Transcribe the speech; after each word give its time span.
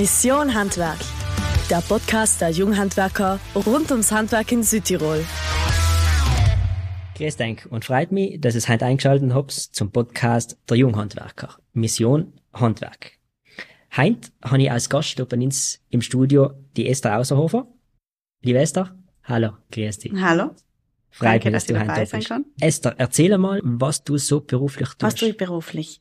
Mission 0.00 0.54
Handwerk, 0.54 0.96
der 1.68 1.82
Podcast 1.82 2.40
der 2.40 2.48
Junghandwerker 2.48 3.38
rund 3.54 3.90
ums 3.90 4.10
Handwerk 4.10 4.50
in 4.50 4.62
Südtirol. 4.62 5.22
Grüß 7.18 7.36
dich 7.36 7.66
und 7.70 7.84
freut 7.84 8.10
mich, 8.10 8.40
dass 8.40 8.54
es 8.54 8.66
heute 8.70 8.86
eingeschaltet 8.86 9.34
habt 9.34 9.52
zum 9.52 9.92
Podcast 9.92 10.56
der 10.70 10.78
Junghandwerker. 10.78 11.58
Mission 11.74 12.32
Handwerk. 12.54 13.18
Heute 13.94 14.30
habe 14.42 14.62
ich 14.62 14.70
als 14.70 14.88
Gast 14.88 15.22
bei 15.28 15.36
uns 15.36 15.82
im 15.90 16.00
Studio 16.00 16.52
die 16.78 16.88
Esther 16.88 17.18
Außerhofer. 17.18 17.66
Liebe 18.40 18.58
Esther, 18.58 18.96
hallo, 19.24 19.50
grüß 19.70 19.98
dich. 19.98 20.12
Hallo. 20.14 20.54
Freut 21.10 21.28
Danke, 21.28 21.50
mich, 21.50 21.52
dass, 21.52 21.64
dass 21.64 21.66
du 21.66 21.74
dabei 21.74 22.00
da 22.00 22.06
sein 22.06 22.20
bist. 22.20 22.28
kann. 22.30 22.44
Esther, 22.58 22.94
erzähl 22.96 23.36
mal, 23.36 23.60
was 23.64 24.02
du 24.02 24.16
so 24.16 24.40
beruflich 24.40 24.88
tust. 24.88 25.02
Was 25.02 25.14
tue 25.16 25.28
ich 25.28 25.36
beruflich? 25.36 26.00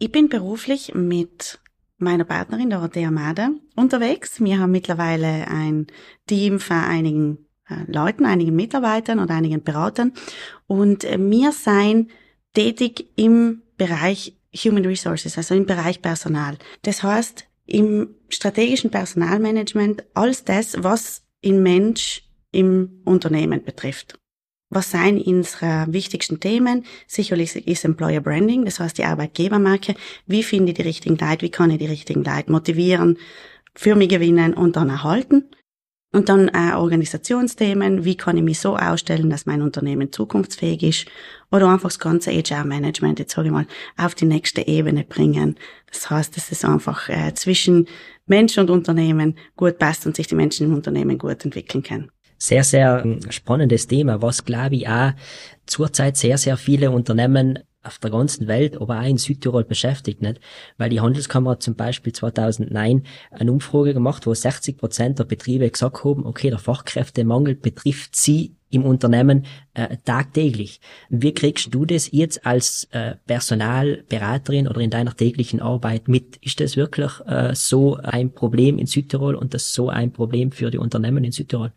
Ich 0.00 0.10
bin 0.10 0.28
beruflich 0.28 0.94
mit 0.96 1.60
meiner 1.98 2.24
Partnerin 2.24 2.70
Dorothea 2.70 3.10
Mader 3.10 3.52
unterwegs. 3.74 4.40
Wir 4.40 4.58
haben 4.58 4.72
mittlerweile 4.72 5.48
ein 5.48 5.86
Team 6.26 6.60
von 6.60 6.76
einigen 6.76 7.38
äh, 7.68 7.90
Leuten, 7.90 8.24
einigen 8.26 8.54
Mitarbeitern 8.54 9.18
und 9.18 9.30
einigen 9.30 9.62
Beratern 9.62 10.12
und 10.66 11.04
äh, 11.04 11.18
wir 11.18 11.52
seien 11.52 12.10
tätig 12.54 13.08
im 13.16 13.62
Bereich 13.76 14.36
Human 14.54 14.86
Resources, 14.86 15.36
also 15.36 15.54
im 15.54 15.66
Bereich 15.66 16.00
Personal. 16.00 16.56
Das 16.82 17.02
heißt, 17.02 17.46
im 17.66 18.14
strategischen 18.28 18.90
Personalmanagement 18.90 20.04
alles 20.14 20.44
das, 20.44 20.82
was 20.82 21.24
in 21.40 21.62
Mensch 21.62 22.22
im 22.52 23.02
Unternehmen 23.04 23.64
betrifft. 23.64 24.18
Was 24.68 24.90
seien 24.90 25.20
unsere 25.20 25.86
wichtigsten 25.88 26.40
Themen? 26.40 26.84
Sicherlich 27.06 27.54
ist 27.68 27.84
Employer 27.84 28.20
Branding, 28.20 28.64
das 28.64 28.80
heißt 28.80 28.98
die 28.98 29.04
Arbeitgebermarke. 29.04 29.94
Wie 30.26 30.42
finde 30.42 30.72
ich 30.72 30.76
die 30.76 30.82
richtigen 30.82 31.16
Leute? 31.16 31.42
Wie 31.42 31.50
kann 31.50 31.70
ich 31.70 31.78
die 31.78 31.86
richtigen 31.86 32.24
Leute 32.24 32.50
motivieren, 32.50 33.16
für 33.74 33.94
mich 33.94 34.08
gewinnen 34.08 34.54
und 34.54 34.74
dann 34.74 34.90
erhalten? 34.90 35.44
Und 36.12 36.28
dann 36.28 36.48
auch 36.48 36.80
Organisationsthemen. 36.80 38.04
Wie 38.04 38.16
kann 38.16 38.38
ich 38.38 38.42
mich 38.42 38.58
so 38.58 38.76
ausstellen, 38.76 39.28
dass 39.28 39.46
mein 39.46 39.60
Unternehmen 39.62 40.12
zukunftsfähig 40.12 40.82
ist? 40.82 41.06
Oder 41.52 41.68
einfach 41.68 41.90
das 41.90 41.98
ganze 41.98 42.32
HR-Management, 42.32 43.18
jetzt 43.18 43.34
sage 43.34 43.48
ich 43.48 43.52
mal, 43.52 43.66
auf 43.96 44.14
die 44.14 44.24
nächste 44.24 44.66
Ebene 44.66 45.04
bringen. 45.04 45.56
Das 45.92 46.08
heißt, 46.08 46.36
dass 46.36 46.50
es 46.50 46.64
einfach 46.64 47.08
äh, 47.08 47.34
zwischen 47.34 47.86
Mensch 48.26 48.56
und 48.58 48.70
Unternehmen 48.70 49.36
gut 49.56 49.78
passt 49.78 50.06
und 50.06 50.16
sich 50.16 50.26
die 50.26 50.34
Menschen 50.34 50.66
im 50.66 50.74
Unternehmen 50.74 51.18
gut 51.18 51.44
entwickeln 51.44 51.82
können. 51.82 52.10
Sehr, 52.38 52.64
sehr 52.64 53.02
ähm, 53.04 53.20
spannendes 53.30 53.86
Thema, 53.86 54.20
was 54.22 54.44
glaube 54.44 54.76
ich 54.76 54.88
auch 54.88 55.12
zurzeit 55.66 56.16
sehr, 56.16 56.38
sehr 56.38 56.56
viele 56.56 56.90
Unternehmen 56.90 57.60
auf 57.86 57.98
der 57.98 58.10
ganzen 58.10 58.48
Welt, 58.48 58.80
aber 58.80 59.00
auch 59.00 59.06
in 59.06 59.16
Südtirol 59.16 59.64
beschäftigt, 59.64 60.20
nicht? 60.20 60.40
Weil 60.76 60.90
die 60.90 61.00
Handelskammer 61.00 61.52
hat 61.52 61.62
zum 61.62 61.76
Beispiel 61.76 62.12
2009 62.12 63.04
eine 63.30 63.52
Umfrage 63.52 63.94
gemacht, 63.94 64.26
wo 64.26 64.34
60 64.34 64.76
Prozent 64.76 65.18
der 65.18 65.24
Betriebe 65.24 65.70
gesagt 65.70 66.04
haben, 66.04 66.26
okay, 66.26 66.50
der 66.50 66.58
Fachkräftemangel 66.58 67.54
betrifft 67.54 68.16
sie 68.16 68.56
im 68.70 68.84
Unternehmen 68.84 69.46
äh, 69.74 69.96
tagtäglich. 70.04 70.80
Wie 71.08 71.32
kriegst 71.32 71.72
du 71.72 71.84
das 71.84 72.10
jetzt 72.10 72.44
als 72.44 72.88
äh, 72.90 73.14
Personalberaterin 73.26 74.66
oder 74.66 74.80
in 74.80 74.90
deiner 74.90 75.14
täglichen 75.16 75.60
Arbeit 75.60 76.08
mit? 76.08 76.36
Ist 76.38 76.60
das 76.60 76.76
wirklich 76.76 77.12
äh, 77.26 77.54
so 77.54 77.96
ein 77.96 78.32
Problem 78.32 78.78
in 78.78 78.86
Südtirol 78.86 79.36
und 79.36 79.54
das 79.54 79.72
so 79.72 79.88
ein 79.88 80.12
Problem 80.12 80.50
für 80.50 80.70
die 80.70 80.78
Unternehmen 80.78 81.22
in 81.22 81.32
Südtirol? 81.32 81.72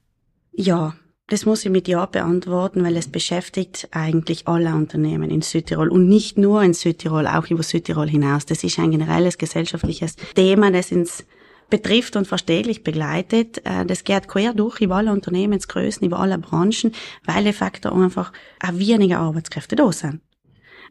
Ja, 0.62 0.94
das 1.28 1.46
muss 1.46 1.64
ich 1.64 1.72
mit 1.72 1.88
Ja 1.88 2.06
beantworten, 2.06 2.84
weil 2.84 2.98
es 2.98 3.08
beschäftigt 3.08 3.88
eigentlich 3.92 4.46
alle 4.46 4.76
Unternehmen 4.76 5.30
in 5.30 5.42
Südtirol 5.42 5.88
und 5.88 6.10
nicht 6.10 6.38
nur 6.38 6.62
in 6.64 6.74
Südtirol, 6.74 7.28
auch 7.28 7.48
über 7.50 7.64
Südtirol 7.64 8.10
hinaus. 8.10 8.46
Das 8.46 8.66
ist 8.66 8.78
ein 8.78 8.92
generelles 8.92 9.38
gesellschaftliches 9.38 10.18
Thema, 10.36 10.70
das 10.70 10.92
uns 10.92 11.24
betrifft 11.70 12.18
und 12.18 12.28
verständlich 12.28 12.84
begleitet. 12.84 13.62
Äh, 13.64 13.86
Das 13.86 14.04
geht 14.04 14.28
quer 14.28 14.54
durch 14.54 14.82
über 14.82 14.98
alle 14.98 15.14
Unternehmensgrößen, 15.14 16.06
über 16.06 16.20
alle 16.20 16.38
Branchen, 16.38 16.92
weil 17.24 17.46
de 17.46 17.54
facto 17.54 17.94
einfach 17.94 18.34
auch 18.62 18.74
weniger 18.74 19.20
Arbeitskräfte 19.20 19.78
da 19.78 19.90
sind. 19.94 20.20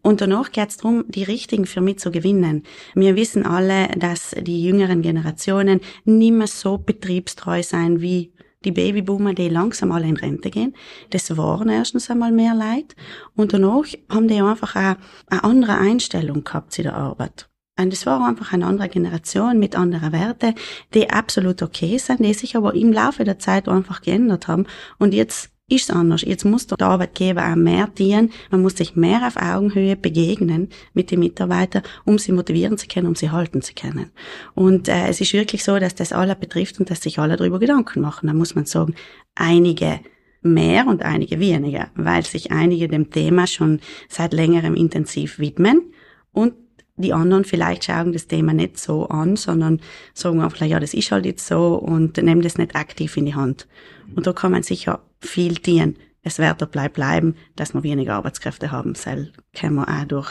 Und 0.00 0.22
danach 0.22 0.50
geht 0.50 0.70
es 0.70 0.78
darum, 0.78 1.04
die 1.08 1.24
richtigen 1.24 1.66
für 1.66 1.82
mich 1.82 1.98
zu 1.98 2.10
gewinnen. 2.10 2.62
Wir 2.94 3.16
wissen 3.16 3.44
alle, 3.44 3.88
dass 3.88 4.34
die 4.40 4.64
jüngeren 4.64 5.02
Generationen 5.02 5.82
nicht 6.06 6.32
mehr 6.32 6.46
so 6.46 6.78
betriebstreu 6.78 7.62
sein 7.62 8.00
wie 8.00 8.32
die 8.64 8.72
Babyboomer, 8.72 9.34
die 9.34 9.48
langsam 9.48 9.92
alle 9.92 10.06
in 10.06 10.16
Rente 10.16 10.50
gehen. 10.50 10.74
Das 11.10 11.36
waren 11.36 11.68
erstens 11.68 12.10
einmal 12.10 12.32
mehr 12.32 12.54
Leid. 12.54 12.96
Und 13.36 13.52
danach 13.52 13.84
haben 14.10 14.28
die 14.28 14.40
einfach 14.40 14.74
auch 14.76 14.96
eine 15.28 15.44
andere 15.44 15.78
Einstellung 15.78 16.44
gehabt 16.44 16.72
zu 16.72 16.82
der 16.82 16.94
Arbeit. 16.94 17.48
Und 17.78 17.92
das 17.92 18.06
war 18.06 18.26
einfach 18.26 18.52
eine 18.52 18.66
andere 18.66 18.88
Generation 18.88 19.58
mit 19.58 19.76
anderen 19.76 20.12
Werten, 20.12 20.54
die 20.94 21.10
absolut 21.10 21.62
okay 21.62 21.98
sind, 21.98 22.20
die 22.20 22.34
sich 22.34 22.56
aber 22.56 22.74
im 22.74 22.92
Laufe 22.92 23.22
der 23.22 23.38
Zeit 23.38 23.68
einfach 23.68 24.02
geändert 24.02 24.48
haben. 24.48 24.66
Und 24.98 25.14
jetzt 25.14 25.52
ist 25.68 25.90
es 25.90 25.94
anders. 25.94 26.22
Jetzt 26.22 26.44
muss 26.44 26.66
der 26.66 26.80
Arbeitgeber 26.80 27.46
auch 27.46 27.56
mehr 27.56 27.86
dienen. 27.86 28.32
Man 28.50 28.62
muss 28.62 28.76
sich 28.76 28.96
mehr 28.96 29.26
auf 29.26 29.36
Augenhöhe 29.36 29.96
begegnen 29.96 30.70
mit 30.94 31.10
den 31.10 31.20
Mitarbeitern, 31.20 31.82
um 32.04 32.18
sie 32.18 32.32
motivieren 32.32 32.78
zu 32.78 32.86
können, 32.86 33.06
um 33.06 33.14
sie 33.14 33.30
halten 33.30 33.60
zu 33.60 33.74
können. 33.74 34.10
Und 34.54 34.88
äh, 34.88 35.08
es 35.08 35.20
ist 35.20 35.34
wirklich 35.34 35.64
so, 35.64 35.78
dass 35.78 35.94
das 35.94 36.12
alle 36.12 36.34
betrifft 36.34 36.80
und 36.80 36.90
dass 36.90 37.02
sich 37.02 37.18
alle 37.18 37.36
darüber 37.36 37.58
Gedanken 37.58 38.00
machen. 38.00 38.28
Da 38.28 38.34
muss 38.34 38.54
man 38.54 38.64
sagen, 38.64 38.94
einige 39.34 40.00
mehr 40.40 40.86
und 40.86 41.02
einige 41.02 41.38
weniger, 41.38 41.90
weil 41.94 42.24
sich 42.24 42.50
einige 42.50 42.88
dem 42.88 43.10
Thema 43.10 43.46
schon 43.46 43.80
seit 44.08 44.32
längerem 44.32 44.74
intensiv 44.74 45.38
widmen 45.38 45.92
und 46.32 46.54
die 46.96 47.12
anderen 47.12 47.44
vielleicht 47.44 47.84
schauen 47.84 48.12
das 48.12 48.26
Thema 48.26 48.52
nicht 48.52 48.78
so 48.78 49.06
an, 49.06 49.36
sondern 49.36 49.80
sagen 50.14 50.40
einfach, 50.40 50.66
ja, 50.66 50.80
das 50.80 50.94
ist 50.94 51.12
halt 51.12 51.26
jetzt 51.26 51.46
so 51.46 51.74
und 51.76 52.16
nehmen 52.16 52.42
das 52.42 52.58
nicht 52.58 52.74
aktiv 52.74 53.16
in 53.16 53.26
die 53.26 53.36
Hand. 53.36 53.68
Und 54.16 54.26
da 54.26 54.32
kann 54.32 54.50
man 54.50 54.64
sicher 54.64 55.00
viel 55.20 55.54
dienen. 55.54 55.96
Es 56.22 56.38
wird 56.38 56.60
dabei 56.60 56.88
bleiben, 56.88 57.36
dass 57.56 57.72
wir 57.72 57.82
weniger 57.82 58.14
Arbeitskräfte 58.14 58.70
haben. 58.70 58.92
Das 58.92 59.04
können 59.04 59.76
wir 59.76 59.88
auch 59.88 60.04
durch, 60.04 60.30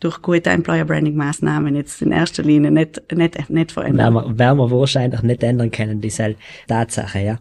durch 0.00 0.22
gute 0.22 0.48
Employer 0.48 0.84
Branding 0.84 1.16
Maßnahmen 1.16 1.74
jetzt 1.74 2.00
in 2.00 2.12
erster 2.12 2.42
Linie 2.42 2.70
nicht, 2.70 3.02
nicht, 3.12 3.50
nicht 3.50 3.72
verändern. 3.72 4.14
Werden 4.14 4.38
werden 4.38 4.58
wir 4.58 4.70
wahrscheinlich 4.70 5.22
nicht 5.22 5.42
ändern 5.42 5.70
können, 5.70 6.00
diese 6.00 6.36
Tatsache, 6.66 7.18
ja. 7.18 7.38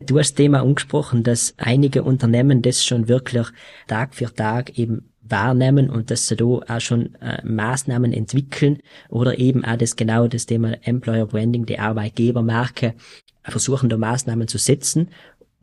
Du 0.00 0.18
hast 0.18 0.30
das 0.30 0.34
Thema 0.34 0.62
angesprochen, 0.62 1.22
dass 1.22 1.54
einige 1.58 2.02
Unternehmen 2.02 2.60
das 2.62 2.84
schon 2.84 3.08
wirklich 3.08 3.46
Tag 3.86 4.14
für 4.14 4.34
Tag 4.34 4.76
eben 4.78 5.10
wahrnehmen 5.22 5.90
und 5.90 6.10
dass 6.10 6.26
sie 6.26 6.36
da 6.36 6.44
auch 6.44 6.80
schon 6.80 7.14
äh, 7.16 7.40
Maßnahmen 7.44 8.12
entwickeln 8.12 8.78
oder 9.08 9.38
eben 9.38 9.64
auch 9.64 9.76
das 9.76 9.96
genau 9.96 10.28
das 10.28 10.46
Thema 10.46 10.74
Employer 10.82 11.26
Branding, 11.26 11.66
die 11.66 11.78
Arbeitgebermarke, 11.78 12.94
versuchen 13.42 13.88
da 13.88 13.96
Maßnahmen 13.96 14.48
zu 14.48 14.58
setzen, 14.58 15.08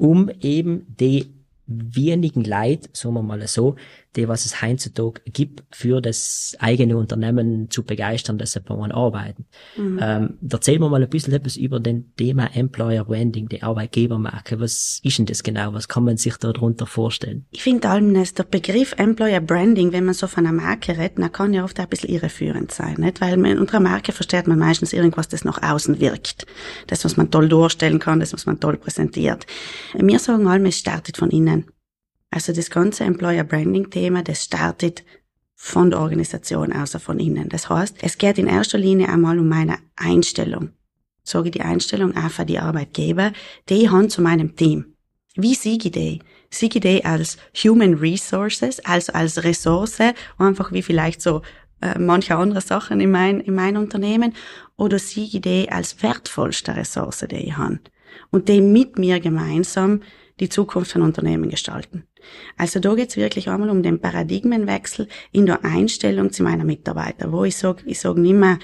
um 0.02 0.32
eben 0.42 0.88
die 1.00 1.28
wenigen 1.96 2.44
Leid, 2.44 2.90
sagen 2.94 3.16
wir 3.16 3.24
mal 3.24 3.48
so, 3.48 3.76
die 4.16 4.28
was 4.28 4.46
es 4.46 4.62
heutzutage 4.62 5.22
gibt, 5.26 5.64
für 5.72 6.02
das 6.02 6.56
eigene 6.60 6.98
Unternehmen 6.98 7.70
zu 7.70 7.84
begeistern, 7.84 8.38
dass 8.38 8.52
sie 8.54 8.60
bei 8.60 8.76
uns 8.76 8.94
arbeiten. 8.94 9.46
Mhm. 9.78 10.00
Ähm, 10.02 10.38
erzähl 10.50 10.80
mir 10.80 10.90
mal 10.90 11.02
ein 11.02 11.10
bisschen 11.10 11.34
etwas 11.34 11.56
über 11.56 11.80
den 11.80 12.14
Thema 12.18 12.54
Employer 12.54 13.06
Branding, 13.06 13.48
die 13.48 13.64
Arbeitgebermarke. 13.64 14.60
Was 14.60 15.00
ist 15.04 15.18
denn 15.18 15.26
das 15.28 15.44
genau? 15.44 15.74
Was 15.74 15.88
kann 15.88 16.04
man 16.04 16.18
sich 16.18 16.36
darunter 16.38 16.86
vorstellen? 16.86 17.46
Ich 17.52 17.64
finde 17.64 17.90
allem, 17.90 18.14
dass 18.14 18.34
der 18.34 18.44
Begriff 18.44 18.94
Employer 18.98 19.40
Branding, 19.40 19.94
wenn 19.94 20.06
man 20.06 20.14
so 20.14 20.28
von 20.28 20.46
einer 20.46 20.62
Marke 20.62 20.98
redet, 20.98 21.18
dann 21.18 21.32
kann 21.32 21.54
ja 21.54 21.64
oft 21.64 21.80
auch 21.80 21.84
ein 21.84 21.90
bisschen 21.90 22.10
irreführend 22.10 22.72
sein, 22.72 22.96
nicht? 22.98 23.22
Weil 23.22 23.38
man 23.38 23.60
unter 23.60 23.78
einer 23.78 23.90
Marke 23.90 24.12
versteht 24.12 24.48
man 24.48 24.60
meistens 24.60 24.92
irgendwas, 24.92 25.30
das 25.30 25.46
nach 25.46 25.62
außen 25.64 26.02
wirkt. 26.02 26.46
Das, 26.88 27.06
was 27.06 27.16
man 27.16 27.32
toll 27.32 27.48
durchstellen 27.48 28.00
kann, 28.00 28.20
das, 28.20 28.34
was 28.34 28.46
man 28.46 28.60
toll 28.60 28.76
präsentiert. 28.76 29.46
Wir 29.94 30.20
sagen 30.20 30.48
allem, 30.48 30.66
es 30.66 30.78
startet 30.78 31.18
von 31.18 31.30
innen. 31.30 31.61
Also 32.32 32.54
das 32.54 32.70
ganze 32.70 33.04
Employer 33.04 33.44
Branding 33.44 33.90
Thema, 33.90 34.24
das 34.24 34.46
startet 34.46 35.04
von 35.56 35.92
der 35.92 36.00
Organisation, 36.00 36.74
außer 36.74 37.00
von 37.00 37.20
innen. 37.20 37.50
Das 37.50 37.70
heißt, 37.70 37.98
es 38.02 38.18
geht 38.18 38.40
in 38.40 38.48
erster 38.48 38.78
Linie 38.78 39.10
einmal 39.10 39.38
um 39.38 39.48
meine 39.48 39.78
Einstellung. 39.98 40.70
Sage 41.24 41.50
ich 41.50 41.52
die 41.52 41.62
Einstellung 41.62 42.16
auch 42.18 42.32
für 42.32 42.46
die 42.46 42.58
Arbeitgeber, 42.58 43.32
die 43.70 43.90
haben 43.90 44.10
zu 44.10 44.22
meinem 44.22 44.56
Team. 44.56 44.96
Wie 45.36 45.54
sehe 45.54 45.78
ich 45.78 45.92
die? 45.92 46.20
Sehe 46.50 46.70
ich 46.74 46.82
die 46.82 47.06
als 47.06 47.38
Human 47.64 47.96
Resources, 47.96 48.80
also 48.80 49.14
als 49.14 49.44
Ressource, 49.44 50.00
einfach 50.38 50.72
wie 50.72 50.82
vielleicht 50.82 51.22
so 51.22 51.42
äh, 51.82 52.00
manche 52.00 52.36
andere 52.36 52.62
Sachen 52.62 53.00
in 53.00 53.12
mein, 53.12 53.40
in 53.42 53.54
mein 53.54 53.78
Unternehmen, 53.78 54.34
oder 54.78 55.00
sehe 55.00 55.26
ich 55.26 55.42
die 55.42 55.72
als 55.72 56.02
wertvollste 56.02 56.76
Ressource, 56.76 57.26
die 57.30 57.36
ich 57.36 57.58
habe? 57.58 57.80
Und 58.32 58.50
die 58.50 58.62
mit 58.62 58.98
mir 58.98 59.20
gemeinsam 59.20 60.02
die 60.40 60.50
Zukunft 60.50 60.94
von 60.94 61.04
Unternehmen 61.04 61.50
gestalten. 61.50 62.08
Also 62.58 62.80
da 62.80 62.94
geht's 62.96 63.18
wirklich 63.18 63.50
einmal 63.50 63.70
um 63.70 63.84
den 63.84 64.00
Paradigmenwechsel 64.00 65.08
in 65.32 65.46
der 65.46 65.64
Einstellung 65.64 66.32
zu 66.32 66.44
meiner 66.44 66.64
Mitarbeiter, 66.64 67.32
wo 67.32 67.44
ich 67.44 67.56
sage, 67.56 67.84
ich 67.86 68.00
sage 68.00 68.22
nicht 68.22 68.34
mehr, 68.34 68.60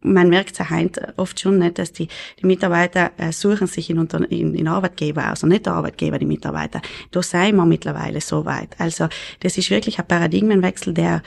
man 0.00 0.28
merkt 0.28 0.58
es 0.58 0.70
heute 0.70 1.14
oft 1.16 1.38
schon 1.40 1.58
nicht, 1.58 1.78
dass 1.78 1.92
die, 1.92 2.08
die 2.40 2.46
Mitarbeiter 2.46 3.12
äh, 3.16 3.32
suchen 3.32 3.66
sich 3.66 3.90
in, 3.90 3.98
Unter 3.98 4.30
in, 4.30 4.54
in 4.54 4.68
Arbeitgeber 4.68 5.32
aus, 5.32 5.42
und 5.42 5.50
nicht 5.50 5.66
der 5.66 5.74
Arbeitgeber, 5.74 6.18
die 6.18 6.26
Mitarbeiter. 6.26 6.80
Da 7.10 7.22
sind 7.22 7.56
wir 7.56 7.66
mittlerweile 7.66 8.20
so 8.20 8.44
weit. 8.44 8.74
Also 8.78 9.08
das 9.40 9.58
ist 9.58 9.70
wirklich 9.70 9.98
ein 9.98 10.06
Paradigmenwechsel, 10.06 10.94
der 10.94 11.22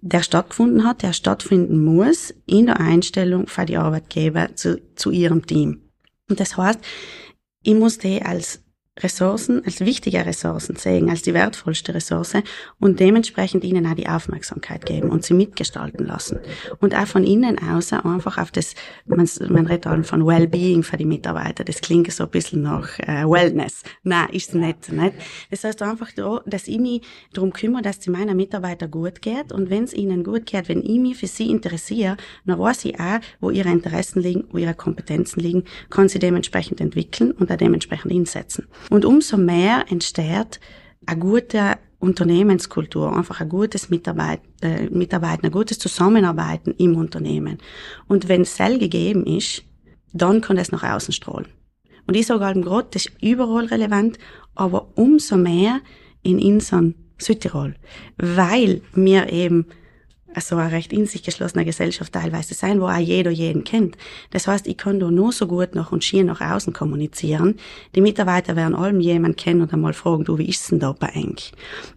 der 0.00 0.22
stattgefunden 0.22 0.84
hat, 0.84 1.02
der 1.02 1.12
stattfinden 1.12 1.84
muss 1.84 2.34
in 2.46 2.66
der 2.66 2.80
Einstellung 2.80 3.46
für 3.46 3.66
die 3.66 3.76
Arbeitgeber 3.76 4.54
zu, 4.54 4.80
zu 4.94 5.10
ihrem 5.10 5.46
Team. 5.46 5.82
Und 6.28 6.40
das 6.40 6.56
heißt, 6.56 6.80
ich 7.62 7.74
muss 7.74 7.98
die 7.98 8.22
als 8.22 8.62
Ressourcen, 8.98 9.62
als 9.66 9.80
wichtige 9.80 10.24
Ressourcen 10.24 10.76
sehen, 10.76 11.10
als 11.10 11.20
die 11.20 11.34
wertvollste 11.34 11.94
Ressource 11.94 12.36
und 12.80 12.98
dementsprechend 12.98 13.62
ihnen 13.62 13.86
auch 13.86 13.94
die 13.94 14.08
Aufmerksamkeit 14.08 14.86
geben 14.86 15.10
und 15.10 15.22
sie 15.22 15.34
mitgestalten 15.34 16.06
lassen. 16.06 16.38
Und 16.80 16.94
auch 16.94 17.06
von 17.06 17.24
innen 17.24 17.58
aus 17.58 17.92
einfach 17.92 18.38
auf 18.38 18.50
das, 18.50 18.74
man, 19.04 19.28
man 19.48 19.66
redet 19.66 19.86
dann 19.86 20.04
von 20.04 20.26
Wellbeing 20.26 20.82
für 20.82 20.96
die 20.96 21.04
Mitarbeiter, 21.04 21.62
das 21.62 21.80
klingt 21.82 22.10
so 22.10 22.24
ein 22.24 22.30
bisschen 22.30 22.62
nach 22.62 22.98
äh, 23.00 23.24
Wellness. 23.24 23.82
Nein, 24.02 24.28
ist 24.32 24.54
nicht, 24.54 24.90
nicht. 24.90 25.14
Das 25.50 25.64
heißt 25.64 25.82
einfach, 25.82 26.10
dass 26.46 26.66
ich 26.66 26.78
mich 26.78 27.02
darum 27.34 27.52
kümmere, 27.52 27.82
dass 27.82 27.98
es 27.98 28.06
meinen 28.06 28.36
Mitarbeitern 28.36 28.90
gut 28.90 29.20
geht 29.20 29.52
und 29.52 29.68
wenn 29.68 29.84
es 29.84 29.92
ihnen 29.92 30.24
gut 30.24 30.46
geht, 30.46 30.68
wenn 30.68 30.82
ich 30.82 30.98
mich 30.98 31.18
für 31.18 31.26
sie 31.26 31.50
interessiere, 31.50 32.16
dann 32.46 32.58
weiß 32.58 32.86
ich 32.86 32.98
auch, 32.98 33.20
wo 33.40 33.50
ihre 33.50 33.68
Interessen 33.68 34.22
liegen, 34.22 34.44
wo 34.52 34.58
ihre 34.58 34.74
Kompetenzen 34.74 35.40
liegen, 35.40 35.64
kann 35.90 36.08
sie 36.08 36.18
dementsprechend 36.18 36.80
entwickeln 36.80 37.32
und 37.32 37.52
auch 37.52 37.56
dementsprechend 37.56 38.12
einsetzen. 38.12 38.66
Und 38.90 39.04
umso 39.04 39.36
mehr 39.36 39.84
entsteht 39.88 40.60
eine 41.06 41.20
gute 41.20 41.78
Unternehmenskultur, 41.98 43.16
einfach 43.16 43.40
ein 43.40 43.48
gutes 43.48 43.90
Mitarbeit, 43.90 44.40
äh, 44.60 44.88
Mitarbeiten, 44.90 45.46
ein 45.46 45.52
gutes 45.52 45.78
Zusammenarbeiten 45.78 46.74
im 46.78 46.96
Unternehmen. 46.96 47.58
Und 48.06 48.28
wenn 48.28 48.42
es 48.42 48.56
Sell 48.56 48.78
gegeben 48.78 49.24
ist, 49.24 49.64
dann 50.12 50.40
kann 50.40 50.58
es 50.58 50.72
nach 50.72 50.82
außen 50.82 51.12
strahlen. 51.12 51.46
Und 52.06 52.16
ich 52.16 52.26
sage 52.26 52.44
halt 52.44 52.62
gerade, 52.62 52.88
das 52.92 53.06
ist 53.06 53.22
überall 53.22 53.66
relevant, 53.66 54.18
aber 54.54 54.88
umso 54.96 55.36
mehr 55.36 55.80
in 56.22 56.38
Inseln 56.38 56.94
Südtirol, 57.18 57.74
weil 58.18 58.82
wir 58.94 59.32
eben 59.32 59.66
also 60.36 60.56
eine 60.56 60.70
recht 60.70 60.92
in 60.92 61.06
sich 61.06 61.22
geschlossene 61.22 61.64
Gesellschaft 61.64 62.12
teilweise 62.12 62.52
sein, 62.52 62.78
wo 62.78 62.84
auch 62.84 62.98
jeder 62.98 63.30
jeden 63.30 63.64
kennt. 63.64 63.96
Das 64.30 64.46
heißt, 64.46 64.66
ich 64.66 64.76
kann 64.76 65.00
da 65.00 65.10
nur 65.10 65.32
so 65.32 65.46
gut 65.46 65.74
noch 65.74 65.92
und 65.92 66.04
schier 66.04 66.24
nach 66.24 66.42
außen 66.42 66.74
kommunizieren. 66.74 67.56
Die 67.94 68.02
Mitarbeiter 68.02 68.54
werden 68.54 68.74
allem 68.74 69.00
jemand 69.00 69.38
kennen 69.38 69.62
und 69.62 69.72
einmal 69.72 69.94
fragen, 69.94 70.24
du, 70.24 70.36
wie 70.36 70.46
ist 70.46 70.70
denn 70.70 70.78
da 70.78 70.92
bei 70.92 71.06
eng? 71.08 71.36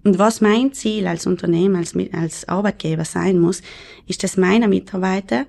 Und 0.05 0.19
was 0.19 0.39
mein 0.39 0.71
Ziel 0.71 1.05
als 1.05 1.27
Unternehmen, 1.27 1.75
als, 1.75 1.93
als 2.13 2.47
Arbeitgeber 2.47 3.03
sein 3.03 3.39
muss, 3.39 3.61
ist, 4.07 4.23
dass 4.23 4.37
meine 4.37 4.69
Mitarbeiter 4.69 5.45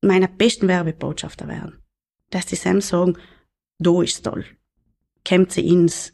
meine 0.00 0.28
besten 0.28 0.68
Werbebotschafter 0.68 1.48
werden. 1.48 1.82
Dass 2.30 2.46
die 2.46 2.54
Sam 2.54 2.80
sagen, 2.80 3.18
da 3.80 4.00
ist 4.02 4.24
toll. 4.24 4.44
Kämmt 5.24 5.50
sie 5.50 5.66
ins, 5.66 6.12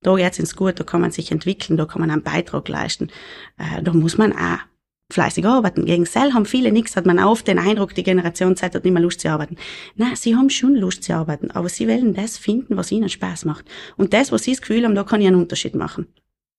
da 0.00 0.14
geht's 0.14 0.38
ins 0.38 0.54
Gut, 0.54 0.78
da 0.78 0.84
kann 0.84 1.00
man 1.00 1.10
sich 1.10 1.32
entwickeln, 1.32 1.76
da 1.76 1.86
kann 1.86 2.02
man 2.02 2.12
einen 2.12 2.22
Beitrag 2.22 2.68
leisten. 2.68 3.10
Äh, 3.58 3.82
da 3.82 3.92
muss 3.92 4.16
man 4.16 4.32
auch 4.32 4.58
fleißig 5.12 5.46
arbeiten. 5.46 5.84
Gegen 5.84 6.06
Sell 6.06 6.32
haben 6.32 6.46
viele 6.46 6.72
nichts, 6.72 6.96
hat 6.96 7.06
man 7.06 7.18
oft 7.18 7.46
den 7.46 7.58
Eindruck, 7.58 7.94
die 7.94 8.02
Generation 8.02 8.56
Zeit 8.56 8.74
hat 8.74 8.84
nicht 8.84 8.92
mehr 8.92 9.02
Lust 9.02 9.20
zu 9.20 9.28
arbeiten. 9.28 9.56
Nein, 9.96 10.16
sie 10.16 10.34
haben 10.34 10.50
schon 10.50 10.74
Lust 10.74 11.04
zu 11.04 11.14
arbeiten, 11.14 11.50
aber 11.50 11.68
sie 11.68 11.88
wollen 11.88 12.14
das 12.14 12.38
finden, 12.38 12.76
was 12.76 12.92
ihnen 12.92 13.08
Spaß 13.08 13.44
macht. 13.44 13.66
Und 13.96 14.12
das, 14.12 14.32
was 14.32 14.44
sie 14.44 14.52
das 14.52 14.60
Gefühl 14.60 14.84
haben, 14.84 14.94
da 14.94 15.04
kann 15.04 15.20
ich 15.20 15.26
einen 15.26 15.40
Unterschied 15.40 15.74
machen. 15.74 16.06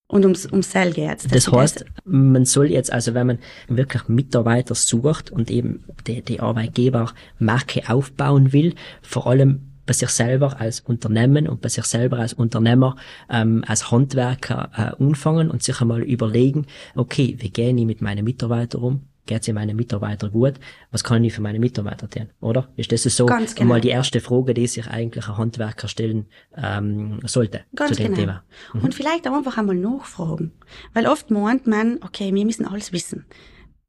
Und 0.07 0.23
ums, 0.23 0.45
ums 0.45 0.71
Sell 0.71 0.93
geht's. 0.93 1.27
Das 1.27 1.51
heißt, 1.51 1.85
man 2.05 2.45
soll 2.45 2.69
jetzt, 2.69 2.93
also 2.93 3.15
wenn 3.15 3.25
man 3.25 3.39
wirklich 3.67 4.07
Mitarbeiter 4.07 4.75
sucht 4.75 5.31
und 5.31 5.49
eben 5.49 5.83
die, 6.05 6.21
die 6.21 6.39
Arbeitgeber 6.39 7.11
Marke 7.39 7.89
aufbauen 7.89 8.53
will, 8.53 8.75
vor 9.01 9.25
allem 9.25 9.74
bei 9.85 9.93
sich 9.93 10.09
selber 10.09 10.59
als 10.59 10.81
Unternehmen 10.81 11.47
und 11.47 11.61
bei 11.61 11.69
sich 11.69 11.85
selber 11.85 12.19
als 12.19 12.33
Unternehmer, 12.33 12.95
ähm, 13.29 13.63
als 13.67 13.91
Handwerker 13.91 14.69
äh, 14.75 15.03
anfangen 15.03 15.49
und 15.51 15.63
sich 15.63 15.79
einmal 15.81 16.03
überlegen, 16.03 16.65
okay, 16.95 17.35
wie 17.39 17.49
gehe 17.49 17.75
ich 17.75 17.85
mit 17.85 18.01
meinen 18.01 18.23
Mitarbeitern 18.23 18.81
um? 18.81 19.01
Geht 19.27 19.47
es 19.47 19.53
meinen 19.53 19.75
Mitarbeitern 19.75 20.31
gut? 20.31 20.53
Was 20.91 21.03
kann 21.03 21.23
ich 21.23 21.33
für 21.33 21.41
meine 21.41 21.59
Mitarbeiter 21.59 22.07
tun? 22.07 22.29
Oder? 22.41 22.69
Ist 22.75 22.91
das 22.91 23.03
so 23.03 23.25
Ganz 23.25 23.55
genau. 23.55 23.63
einmal 23.63 23.81
die 23.81 23.89
erste 23.89 24.19
Frage, 24.19 24.53
die 24.53 24.67
sich 24.67 24.87
eigentlich 24.87 25.27
ein 25.27 25.37
Handwerker 25.37 25.87
stellen 25.87 26.27
ähm, 26.55 27.19
sollte 27.23 27.61
Ganz 27.73 27.91
zu 27.91 27.95
dem 27.95 28.13
genau. 28.13 28.17
Thema? 28.19 28.43
Mhm. 28.73 28.81
Und 28.81 28.93
vielleicht 28.93 29.27
auch 29.27 29.33
einfach 29.33 29.57
einmal 29.57 29.75
nachfragen. 29.75 30.51
Weil 30.93 31.07
oft 31.07 31.31
meint 31.31 31.65
man, 31.65 31.97
okay, 32.03 32.33
wir 32.35 32.45
müssen 32.45 32.67
alles 32.67 32.93
wissen. 32.93 33.25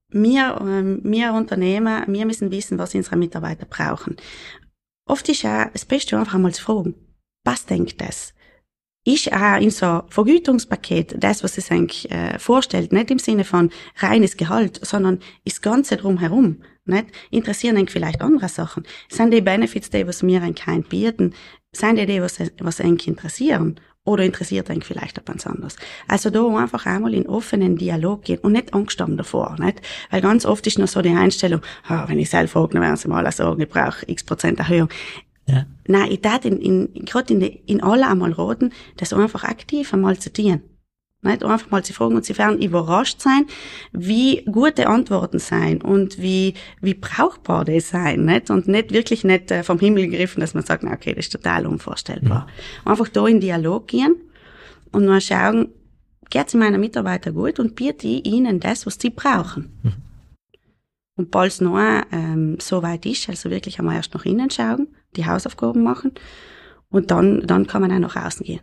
Wir, 0.09 0.59
ähm, 0.59 1.01
wir 1.05 1.35
Unternehmer, 1.35 2.05
wir 2.07 2.25
müssen 2.25 2.51
wissen, 2.51 2.79
was 2.79 2.95
unsere 2.95 3.17
Mitarbeiter 3.17 3.67
brauchen. 3.67 4.17
Oft 5.09 5.29
ist 5.29 5.45
auch 5.45 5.67
das 5.73 5.85
Beste 5.85 6.19
einfach 6.19 6.35
einmal 6.35 6.53
zu 6.53 6.63
fragen, 6.63 6.95
was 7.45 7.65
denkt 7.65 8.01
das? 8.01 8.35
Ist 9.05 9.33
auch 9.33 9.61
in 9.61 9.71
so 9.71 10.03
Vergütungspaket 10.09 11.15
das, 11.23 11.45
was 11.45 11.57
es 11.59 11.71
eigentlich 11.71 12.11
äh, 12.11 12.41
vorstellt, 12.41 12.93
nicht 12.93 13.13
im 13.13 13.21
Sinne 13.21 13.45
von 13.45 13.71
reines 13.99 14.37
Gehalt, 14.37 14.85
sondern 14.85 15.21
das 15.45 15.63
Ganze 15.63 15.97
drumherum, 15.97 16.63
nicht? 16.85 17.07
Interessieren 17.31 17.77
eigentlich 17.77 17.93
vielleicht 17.93 18.21
andere 18.21 18.49
Sachen? 18.49 18.85
Sind 19.09 19.33
die 19.33 19.41
Benefits 19.41 19.91
die, 19.91 20.09
was 20.09 20.25
mir 20.25 20.43
eigentlich 20.43 20.89
bieten? 20.89 21.35
Sind 21.71 21.99
die 21.99 22.07
die, 22.07 22.21
was, 22.21 22.41
was 22.59 22.81
eigentlich 22.81 23.07
interessieren? 23.07 23.79
Oder 24.07 24.25
interessiert 24.25 24.71
eigentlich 24.71 24.87
vielleicht 24.87 25.19
etwas 25.19 25.47
anderes? 25.47 25.77
Also 26.09 26.31
da 26.31 26.47
einfach 26.57 26.87
einmal 26.87 27.13
in 27.13 27.27
offenen 27.27 27.77
Dialog 27.77 28.23
gehen 28.23 28.39
und 28.39 28.53
nicht 28.53 28.73
Angst 28.73 29.01
haben 29.01 29.17
davor, 29.17 29.57
nicht? 29.59 29.83
Weil 30.11 30.23
ganz 30.23 30.47
oft 30.47 30.67
ist 30.67 30.79
noch 30.79 30.89
so 30.89 31.03
die 31.03 31.11
Einstellung, 31.11 31.61
oh, 31.91 32.03
wenn 32.07 32.19
ich 32.19 32.31
selber 32.31 32.49
frage, 32.49 32.75
dann 32.75 32.83
werden 32.83 32.97
sie 32.97 33.09
mal 33.09 33.31
sagen, 33.33 33.61
ich 33.61 33.69
brauche 33.69 34.09
x 34.09 34.23
Prozent 34.23 34.61
Erhöhung. 34.61 34.89
Ja. 35.47 35.67
Nein, 35.87 36.11
ich 36.11 36.21
tat 36.21 36.45
in, 36.45 36.61
in, 36.61 37.05
gerade 37.05 37.35
in, 37.35 37.41
in 37.43 37.83
alle 37.83 38.07
einmal 38.09 38.33
raten, 38.33 38.73
das 38.97 39.13
einfach 39.13 39.45
aktiv 39.45 39.93
einmal 39.93 40.19
zu 40.19 40.33
tun. 40.33 40.63
Nicht? 41.27 41.45
Einfach 41.45 41.71
mal 41.71 41.85
zu 41.85 41.93
fragen 41.93 42.17
und 42.17 42.25
sie 42.25 42.37
werden 42.39 42.61
überrascht 42.61 43.21
sein, 43.21 43.47
wie 43.93 44.45
gute 44.45 44.87
Antworten 44.87 45.39
sein 45.39 45.83
und 45.83 46.21
wie, 46.21 46.55
wie 46.81 46.95
brauchbar 46.95 47.65
die 47.65 47.81
sein. 47.81 48.25
Nicht? 48.25 48.51
Und 48.51 48.69
nicht 48.69 48.93
wirklich 48.93 49.25
nicht 49.25 49.51
äh, 49.51 49.63
vom 49.63 49.79
Himmel 49.79 50.09
gegriffen, 50.09 50.41
dass 50.41 50.55
man 50.55 50.65
sagt, 50.65 50.83
na, 50.83 50.93
okay, 50.93 51.15
das 51.15 51.27
ist 51.27 51.33
total 51.33 51.67
unvorstellbar. 51.67 52.47
Mhm. 52.85 52.91
Einfach 52.91 53.09
da 53.09 53.27
in 53.27 53.41
Dialog 53.41 53.87
gehen 53.89 54.17
und 54.93 55.07
mal 55.07 55.21
schauen, 55.21 55.69
geht 56.31 56.49
es 56.49 56.55
meinen 56.55 56.81
Mitarbeitern 56.81 57.35
gut 57.35 57.59
und 57.59 57.77
biete 57.77 58.07
ich 58.07 58.27
ihnen 58.27 58.61
das, 58.61 58.87
was 58.87 58.99
sie 59.01 59.11
brauchen. 59.11 59.79
Mhm. 59.83 59.93
Und 61.17 61.31
bald 61.31 61.53
es 61.53 61.61
noch 61.61 61.79
ähm, 62.13 62.59
so 62.61 62.83
weit 62.83 63.07
ist, 63.07 63.29
also 63.29 63.51
wirklich 63.51 63.79
einmal 63.79 63.97
erst 63.97 64.13
nach 64.13 64.27
innen 64.27 64.51
schauen, 64.51 64.89
die 65.17 65.27
Hausaufgaben 65.27 65.83
machen 65.83 66.13
und 66.91 67.11
dann, 67.11 67.47
dann 67.47 67.67
kann 67.67 67.81
man 67.81 67.93
auch 67.93 68.15
nach 68.15 68.27
außen 68.27 68.45
gehen. 68.45 68.61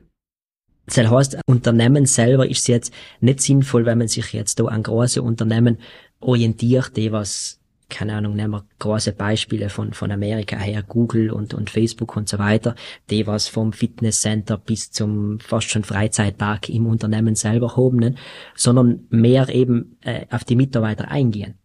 Das 0.85 0.97
heißt, 0.97 1.37
Unternehmen 1.45 2.05
selber 2.05 2.49
ist 2.49 2.67
jetzt 2.67 2.93
nicht 3.21 3.41
sinnvoll, 3.41 3.85
wenn 3.85 3.97
man 3.97 4.07
sich 4.07 4.33
jetzt 4.33 4.59
da 4.59 4.65
an 4.65 4.83
große 4.83 5.21
Unternehmen 5.21 5.77
orientiert, 6.19 6.95
die 6.97 7.11
was, 7.11 7.59
keine 7.89 8.15
Ahnung, 8.15 8.35
nehmen 8.35 8.51
wir 8.51 8.65
große 8.79 9.13
Beispiele 9.13 9.69
von, 9.69 9.93
von 9.93 10.11
Amerika 10.11 10.57
her, 10.57 10.83
Google 10.83 11.31
und, 11.31 11.53
und 11.53 11.69
Facebook 11.69 12.17
und 12.17 12.27
so 12.27 12.37
weiter, 12.37 12.75
die 13.09 13.25
was 13.27 13.47
vom 13.47 13.71
Fitnesscenter 13.71 14.57
bis 14.57 14.91
zum 14.91 15.39
fast 15.39 15.69
schon 15.69 15.83
Freizeitpark 15.83 16.69
im 16.69 16.87
Unternehmen 16.87 17.35
selber 17.35 17.77
haben, 17.77 17.97
ne? 17.97 18.15
sondern 18.55 19.05
mehr 19.09 19.47
eben 19.49 19.97
äh, 20.01 20.25
auf 20.29 20.43
die 20.43 20.57
Mitarbeiter 20.57 21.07
eingehen. 21.09 21.55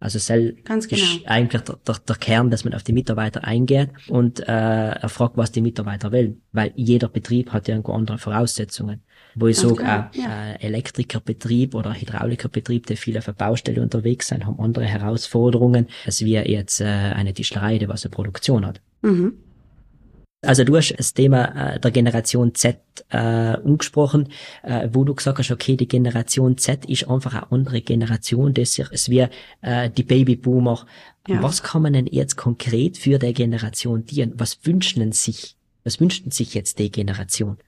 Also 0.00 0.18
Cell 0.18 0.56
Ganz 0.64 0.88
genau. 0.88 1.02
ist 1.02 1.26
eigentlich 1.26 1.62
der, 1.62 1.76
der, 1.86 1.96
der, 1.96 2.16
Kern, 2.16 2.50
dass 2.50 2.64
man 2.64 2.72
auf 2.72 2.82
die 2.82 2.94
Mitarbeiter 2.94 3.44
eingeht 3.44 3.90
und 4.08 4.40
äh, 4.40 4.44
er 4.92 5.08
fragt, 5.10 5.36
was 5.36 5.52
die 5.52 5.60
Mitarbeiter 5.60 6.10
wollen. 6.10 6.40
Weil 6.52 6.72
jeder 6.74 7.08
Betrieb 7.08 7.52
hat 7.52 7.68
ja 7.68 7.74
irgendwo 7.74 7.92
andere 7.92 8.16
Voraussetzungen. 8.16 9.02
Wo 9.34 9.46
ich 9.46 9.58
sage, 9.58 9.74
genau, 9.74 10.08
äh, 10.12 10.18
ja. 10.18 10.52
äh, 10.52 10.66
Elektrikerbetrieb 10.66 11.74
oder 11.74 11.94
Hydraulikerbetrieb, 11.94 12.86
die 12.86 12.96
viele 12.96 13.18
auf 13.18 13.26
der 13.26 13.32
Baustelle 13.32 13.82
unterwegs 13.82 14.28
sind, 14.28 14.46
haben 14.46 14.58
andere 14.58 14.86
Herausforderungen, 14.86 15.86
als 16.06 16.24
wir 16.24 16.50
jetzt 16.50 16.80
äh, 16.80 16.84
eine 16.86 17.34
Tischlerei, 17.34 17.78
die 17.78 17.88
was 17.88 18.04
eine 18.04 18.10
Produktion 18.10 18.66
hat. 18.66 18.80
Mhm. 19.02 19.34
Also 20.42 20.64
du 20.64 20.74
hast 20.76 20.94
das 20.96 21.12
Thema 21.12 21.74
äh, 21.74 21.80
der 21.80 21.90
Generation 21.90 22.54
Z 22.54 22.78
äh, 23.10 23.16
angesprochen, 23.18 24.28
äh, 24.62 24.88
wo 24.90 25.04
du 25.04 25.14
gesagt 25.14 25.38
hast, 25.38 25.50
okay, 25.50 25.76
die 25.76 25.86
Generation 25.86 26.56
Z 26.56 26.86
ist 26.86 27.08
einfach 27.08 27.34
eine 27.34 27.52
andere 27.52 27.82
Generation, 27.82 28.54
das 28.54 28.78
ist 28.78 29.10
wie 29.10 29.26
äh, 29.60 29.90
die 29.90 30.02
Babyboomer. 30.02 30.86
Ja. 31.28 31.42
Was 31.42 31.62
kann 31.62 31.82
man 31.82 31.92
denn 31.92 32.06
jetzt 32.06 32.36
konkret 32.36 32.96
für 32.96 33.18
die 33.18 33.34
Generation 33.34 34.06
dienen? 34.06 34.32
Was 34.36 34.60
wünschen 34.64 35.12
sich? 35.12 35.56
Was 35.84 36.00
wünschen 36.00 36.30
sich 36.30 36.54
jetzt 36.54 36.78
die 36.78 36.90
Generation? 36.90 37.58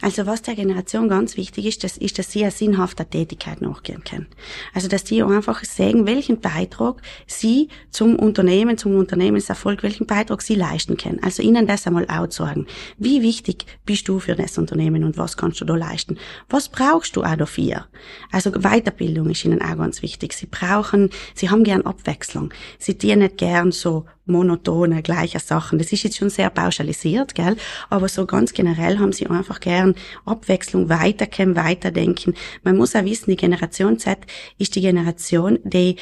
Also 0.00 0.26
was 0.26 0.42
der 0.42 0.54
Generation 0.54 1.08
ganz 1.08 1.36
wichtig 1.36 1.66
ist, 1.66 1.84
das 1.84 1.96
ist, 1.96 2.18
dass 2.18 2.30
sie 2.30 2.42
eine 2.42 2.50
sinnhafte 2.50 3.04
Tätigkeit 3.04 3.60
nachgehen 3.60 4.04
können. 4.04 4.26
Also 4.72 4.88
dass 4.88 5.04
die 5.04 5.22
einfach 5.22 5.64
sehen, 5.64 6.06
welchen 6.06 6.40
Beitrag 6.40 7.02
sie 7.26 7.68
zum 7.90 8.16
Unternehmen, 8.16 8.78
zum 8.78 8.96
Unternehmenserfolg, 8.96 9.82
welchen 9.82 10.06
Beitrag 10.06 10.42
sie 10.42 10.54
leisten 10.54 10.96
können. 10.96 11.22
Also 11.22 11.42
ihnen 11.42 11.66
das 11.66 11.86
einmal 11.86 12.06
outsorgen. 12.08 12.66
Wie 12.98 13.22
wichtig 13.22 13.66
bist 13.84 14.08
du 14.08 14.18
für 14.20 14.34
das 14.34 14.58
Unternehmen 14.58 15.04
und 15.04 15.18
was 15.18 15.36
kannst 15.36 15.60
du 15.60 15.64
da 15.64 15.74
leisten? 15.74 16.16
Was 16.48 16.68
brauchst 16.68 17.16
du 17.16 17.24
auch 17.24 17.36
dafür? 17.36 17.86
Also 18.30 18.52
Weiterbildung 18.52 19.30
ist 19.30 19.44
ihnen 19.44 19.62
auch 19.62 19.76
ganz 19.76 20.02
wichtig. 20.02 20.32
Sie 20.32 20.46
brauchen, 20.46 21.10
sie 21.34 21.50
haben 21.50 21.64
gern 21.64 21.82
Abwechslung. 21.82 22.52
Sie 22.78 22.96
dienen 22.96 23.26
nicht 23.26 23.38
gern 23.38 23.72
so 23.72 24.04
monotone, 24.26 25.02
gleiche 25.02 25.38
Sachen. 25.38 25.78
Das 25.78 25.92
ist 25.92 26.02
jetzt 26.02 26.16
schon 26.16 26.30
sehr 26.30 26.50
pauschalisiert, 26.50 27.34
gell? 27.34 27.56
Aber 27.88 28.08
so 28.08 28.26
ganz 28.26 28.52
generell 28.52 28.98
haben 28.98 29.12
sie 29.12 29.26
einfach 29.26 29.55
einfach 29.56 29.60
gern 29.60 29.94
Abwechslung, 30.24 30.88
weiterkommen, 30.88 31.56
weiterdenken. 31.56 32.34
Man 32.62 32.76
muss 32.76 32.94
auch 32.94 33.04
wissen, 33.04 33.30
die 33.30 33.36
Generation 33.36 33.98
Z 33.98 34.18
ist 34.58 34.74
die 34.74 34.80
Generation, 34.80 35.58
die 35.64 35.96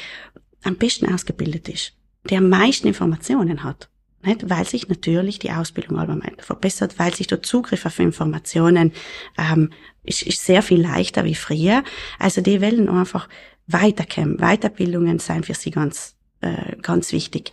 am 0.63 0.75
besten 0.75 1.13
ausgebildet 1.13 1.69
ist, 1.69 1.93
die 2.29 2.37
am 2.37 2.49
meisten 2.49 2.87
Informationen 2.87 3.63
hat. 3.63 3.89
Nicht? 4.23 4.49
Weil 4.49 4.65
sich 4.65 4.89
natürlich 4.89 5.39
die 5.39 5.51
Ausbildung 5.51 5.99
allgemein 5.99 6.35
verbessert, 6.39 6.97
weil 6.97 7.13
sich 7.13 7.27
der 7.27 7.43
Zugriff 7.43 7.85
auf 7.85 7.99
Informationen 7.99 8.91
ähm, 9.37 9.69
ist, 10.03 10.23
ist 10.23 10.43
sehr 10.43 10.63
viel 10.63 10.81
leichter 10.81 11.23
wie 11.25 11.35
früher. 11.35 11.83
Also 12.17 12.41
die 12.41 12.61
wollen 12.61 12.89
einfach 12.89 13.29
weiterkommen. 13.67 14.37
Weiterbildungen 14.37 15.19
sind 15.19 15.45
für 15.45 15.53
sie 15.53 15.71
ganz, 15.71 16.15
äh, 16.41 16.75
ganz 16.81 17.11
wichtig. 17.11 17.51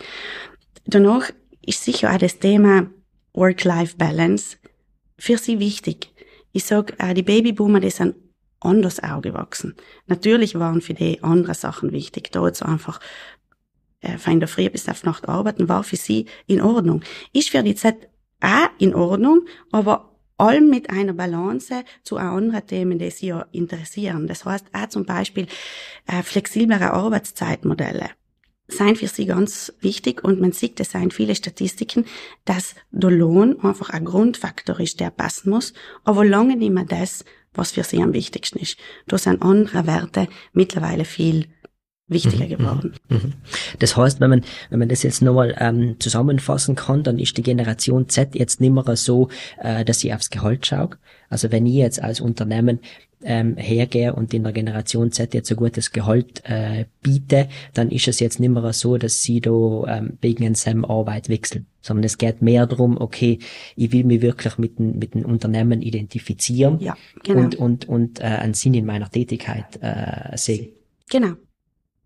Danach 0.87 1.31
ist 1.65 1.85
sicher 1.85 2.13
auch 2.13 2.19
das 2.19 2.39
Thema 2.39 2.87
Work-Life-Balance 3.35 4.57
für 5.19 5.39
sie 5.39 5.59
wichtig. 5.59 6.11
Ich 6.53 6.65
sag, 6.65 6.95
äh, 7.03 7.15
die 7.15 7.23
Babyboomer, 7.23 7.81
die 7.81 7.91
sind 7.91 8.15
anders 8.61 9.03
aufgewachsen. 9.03 9.75
Natürlich 10.07 10.59
waren 10.59 10.81
für 10.81 10.95
die 10.95 11.23
andere 11.23 11.55
Sachen 11.55 11.93
wichtig. 11.93 12.31
Da 12.33 12.47
jetzt 12.47 12.63
einfach 12.63 13.01
äh, 14.01 14.19
von 14.19 14.41
der 14.41 14.49
Früh 14.49 14.69
bis 14.71 14.89
auf 14.89 15.05
Nacht 15.05 15.29
arbeiten, 15.29 15.69
war 15.69 15.85
für 15.85 15.97
sie 15.97 16.27
in 16.47 16.61
Ordnung. 16.61 17.03
Ist 17.33 17.51
für 17.51 17.63
die 17.63 17.75
Zeit 17.75 18.09
auch 18.41 18.71
in 18.79 18.95
Ordnung, 18.95 19.47
aber 19.71 20.17
allem 20.37 20.69
mit 20.69 20.91
einer 20.91 21.13
Balance 21.13 21.85
zu 22.03 22.17
anderen 22.17 22.67
Themen, 22.67 22.99
die 22.99 23.11
sie 23.11 23.29
ja 23.29 23.47
interessieren. 23.53 24.27
Das 24.27 24.45
heißt 24.45 24.67
auch 24.73 24.89
zum 24.89 25.05
Beispiel 25.05 25.47
äh, 26.07 26.23
flexiblere 26.23 26.93
Arbeitszeitmodelle 26.93 28.11
seien 28.73 28.97
für 28.97 29.07
sie 29.07 29.27
ganz 29.27 29.73
wichtig 29.81 30.25
und 30.25 30.41
man 30.41 30.53
sieht, 30.53 30.81
es 30.81 30.91
seien 30.93 31.11
viele 31.11 31.35
Statistiken, 31.35 32.07
dass 32.45 32.75
der 32.91 33.11
Lohn 33.11 33.61
einfach 33.61 33.91
ein 33.91 34.05
Grundfaktor 34.05 34.81
ist, 34.81 35.01
der 35.01 35.11
passen 35.11 35.51
muss, 35.51 35.73
aber 36.05 36.25
lange 36.25 36.57
nicht 36.57 36.73
mehr 36.73 36.85
das, 36.85 37.25
was 37.55 37.73
für 37.73 37.85
sie 37.85 38.03
am 38.03 38.13
wichtigsten 38.13 38.59
ist. 38.59 38.79
Da 39.07 39.19
sind 39.19 39.43
andere 39.43 39.87
Werte 39.87 40.29
mittlerweile 40.53 41.05
viel 41.05 41.47
wichtiger 42.09 42.45
mhm, 42.45 42.49
geworden. 42.49 42.95
Mhm, 43.09 43.17
mhm. 43.17 43.33
Das 43.79 43.97
heißt, 43.97 44.21
wenn 44.21 44.31
man, 44.31 44.45
wenn 44.71 44.79
man 44.79 44.89
das 44.89 45.03
jetzt 45.03 45.23
nochmal 45.23 45.55
ähm, 45.59 45.97
zusammenfassen 45.99 46.75
kann, 46.75 47.03
dann 47.03 47.19
ist 47.19 47.37
die 47.37 47.43
Generation 47.43 48.09
Z 48.09 48.35
jetzt 48.35 48.61
nicht 48.61 48.73
mehr 48.73 48.97
so, 48.97 49.29
äh, 49.59 49.85
dass 49.85 50.01
sie 50.01 50.13
aufs 50.13 50.31
Gehalt 50.31 50.67
schaut. 50.67 50.99
Also 51.29 51.51
wenn 51.51 51.67
ich 51.67 51.75
jetzt 51.75 52.03
als 52.03 52.21
Unternehmen 52.21 52.81
ähm, 53.25 53.57
hergehe 53.57 54.15
und 54.15 54.33
in 54.35 54.43
der 54.43 54.53
Generation 54.53 55.13
Z 55.13 55.35
jetzt 55.35 55.51
ein 55.51 55.57
gutes 55.57 55.93
Gehalt 55.93 56.43
äh, 56.45 56.87
biete, 57.03 57.49
dann 57.75 57.91
ist 57.91 58.09
es 58.09 58.21
jetzt 58.21 58.41
nicht 58.41 58.51
mehr 58.51 58.73
so, 58.73 58.97
dass 58.97 59.23
sie 59.23 59.41
da 59.41 59.51
ähm, 59.89 60.19
wegen 60.21 60.55
seinem 60.55 60.85
Arbeit 60.85 61.29
wechseln, 61.29 61.67
sondern 61.81 62.05
es 62.05 62.19
geht 62.19 62.43
mehr 62.43 62.67
darum, 62.67 63.01
okay, 63.01 63.39
ich 63.77 63.93
will 63.93 64.05
mich 64.05 64.23
wirklich 64.23 64.59
mit 64.59 64.79
dem, 64.79 64.99
mit 64.99 65.15
dem 65.15 65.25
Unternehmen 65.25 65.83
identifizieren 65.83 66.79
ja, 66.81 66.97
genau. 67.23 67.41
und, 67.41 67.55
und, 67.57 67.89
und 67.89 68.21
äh, 68.21 68.25
einen 68.25 68.55
Sinn 68.55 68.75
in 68.75 68.87
meiner 68.87 69.11
Tätigkeit 69.11 69.79
äh, 69.81 70.37
sehen. 70.37 70.73
Genau. 71.11 71.35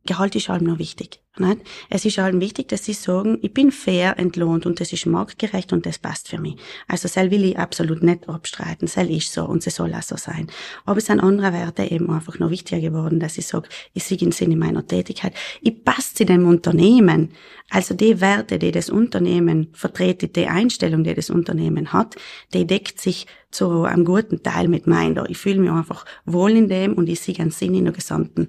Gehalt 0.06 0.34
ist 0.34 0.48
allem 0.48 0.64
noch 0.64 0.78
wichtig. 0.78 1.20
Nicht? 1.38 1.58
Es 1.90 2.06
ist 2.06 2.18
allem 2.18 2.40
wichtig, 2.40 2.68
dass 2.68 2.84
sie 2.84 2.94
sagen, 2.94 3.38
ich 3.42 3.52
bin 3.52 3.70
fair 3.70 4.18
entlohnt 4.18 4.64
und 4.64 4.80
das 4.80 4.92
ist 4.94 5.04
marktgerecht 5.04 5.70
und 5.72 5.84
das 5.84 5.98
passt 5.98 6.28
für 6.28 6.40
mich. 6.40 6.56
Also 6.88 7.08
soll 7.08 7.30
will 7.30 7.44
ich 7.44 7.58
absolut 7.58 8.02
nicht 8.02 8.26
abstreiten, 8.28 8.88
soll 8.88 9.10
ich 9.10 9.30
so 9.30 9.44
und 9.44 9.62
sie 9.62 9.68
soll 9.68 9.92
auch 9.92 10.02
so 10.02 10.16
sein. 10.16 10.46
Aber 10.86 10.96
es 10.96 11.06
sind 11.06 11.20
andere 11.20 11.52
Werte 11.52 11.82
eben 11.82 12.10
einfach 12.10 12.38
noch 12.38 12.48
wichtiger 12.48 12.80
geworden, 12.80 13.20
dass 13.20 13.36
ich 13.36 13.46
sage, 13.46 13.68
ich 13.92 14.04
sehe 14.04 14.16
den 14.16 14.32
Sinn 14.32 14.50
in 14.50 14.58
meiner 14.58 14.86
Tätigkeit. 14.86 15.34
Ich 15.60 15.84
passe 15.84 16.14
zu 16.14 16.24
dem 16.24 16.46
Unternehmen. 16.46 17.32
Also 17.68 17.92
die 17.92 18.20
Werte, 18.22 18.58
die 18.58 18.72
das 18.72 18.88
Unternehmen 18.88 19.68
vertreten, 19.72 20.32
die 20.32 20.46
Einstellung, 20.46 21.04
die 21.04 21.14
das 21.14 21.28
Unternehmen 21.28 21.92
hat, 21.92 22.16
die 22.54 22.66
deckt 22.66 22.98
sich 22.98 23.26
zu 23.50 23.82
einem 23.84 24.06
guten 24.06 24.42
Teil 24.42 24.68
mit 24.68 24.86
meiner. 24.86 25.28
Ich 25.28 25.36
fühle 25.36 25.60
mich 25.60 25.70
einfach 25.70 26.06
wohl 26.24 26.52
in 26.52 26.68
dem 26.68 26.94
und 26.94 27.08
ich 27.08 27.20
sehe 27.20 27.38
einen 27.38 27.50
Sinn 27.50 27.74
in 27.74 27.84
der 27.84 27.92
gesamten 27.92 28.48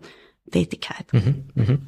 Tätigkeit. 0.51 1.05
Mhm, 1.11 1.45
mhm. 1.55 1.79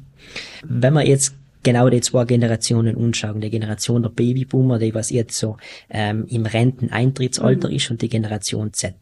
Wenn 0.62 0.94
man 0.94 1.06
jetzt 1.06 1.34
genau 1.62 1.88
die 1.90 2.00
zwei 2.00 2.24
Generationen 2.24 2.96
anschauen, 2.96 3.40
die 3.40 3.50
Generation 3.50 4.02
der 4.02 4.10
Babyboomer, 4.10 4.78
die 4.78 4.94
was 4.94 5.10
jetzt 5.10 5.38
so 5.38 5.56
ähm, 5.90 6.26
im 6.28 6.46
Renteneintrittsalter 6.46 7.68
mhm. 7.68 7.74
ist 7.74 7.90
und 7.90 8.02
die 8.02 8.08
Generation 8.08 8.72
Z. 8.72 8.94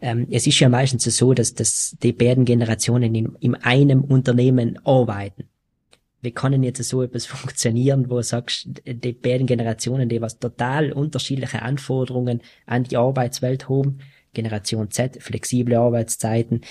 Ähm, 0.00 0.26
es 0.30 0.46
ist 0.46 0.60
ja 0.60 0.68
meistens 0.68 1.04
so, 1.04 1.32
dass, 1.34 1.54
dass 1.54 1.96
die 2.02 2.12
beiden 2.12 2.44
Generationen 2.44 3.14
in, 3.14 3.36
in 3.40 3.54
einem 3.56 4.02
Unternehmen 4.02 4.78
arbeiten. 4.84 5.44
Wie 6.20 6.32
kann 6.32 6.52
denn 6.52 6.62
jetzt 6.62 6.82
so 6.82 7.02
etwas 7.02 7.26
funktionieren, 7.26 8.10
wo 8.10 8.16
du 8.16 8.22
sagst, 8.22 8.68
die 8.86 9.12
beiden 9.12 9.46
Generationen, 9.46 10.08
die 10.08 10.20
was 10.20 10.38
total 10.38 10.92
unterschiedliche 10.92 11.62
Anforderungen 11.62 12.40
an 12.66 12.84
die 12.84 12.96
Arbeitswelt 12.96 13.68
haben, 13.68 13.98
Generation 14.32 14.90
Z, 14.90 15.22
flexible 15.22 15.76
Arbeitszeiten, 15.76 16.62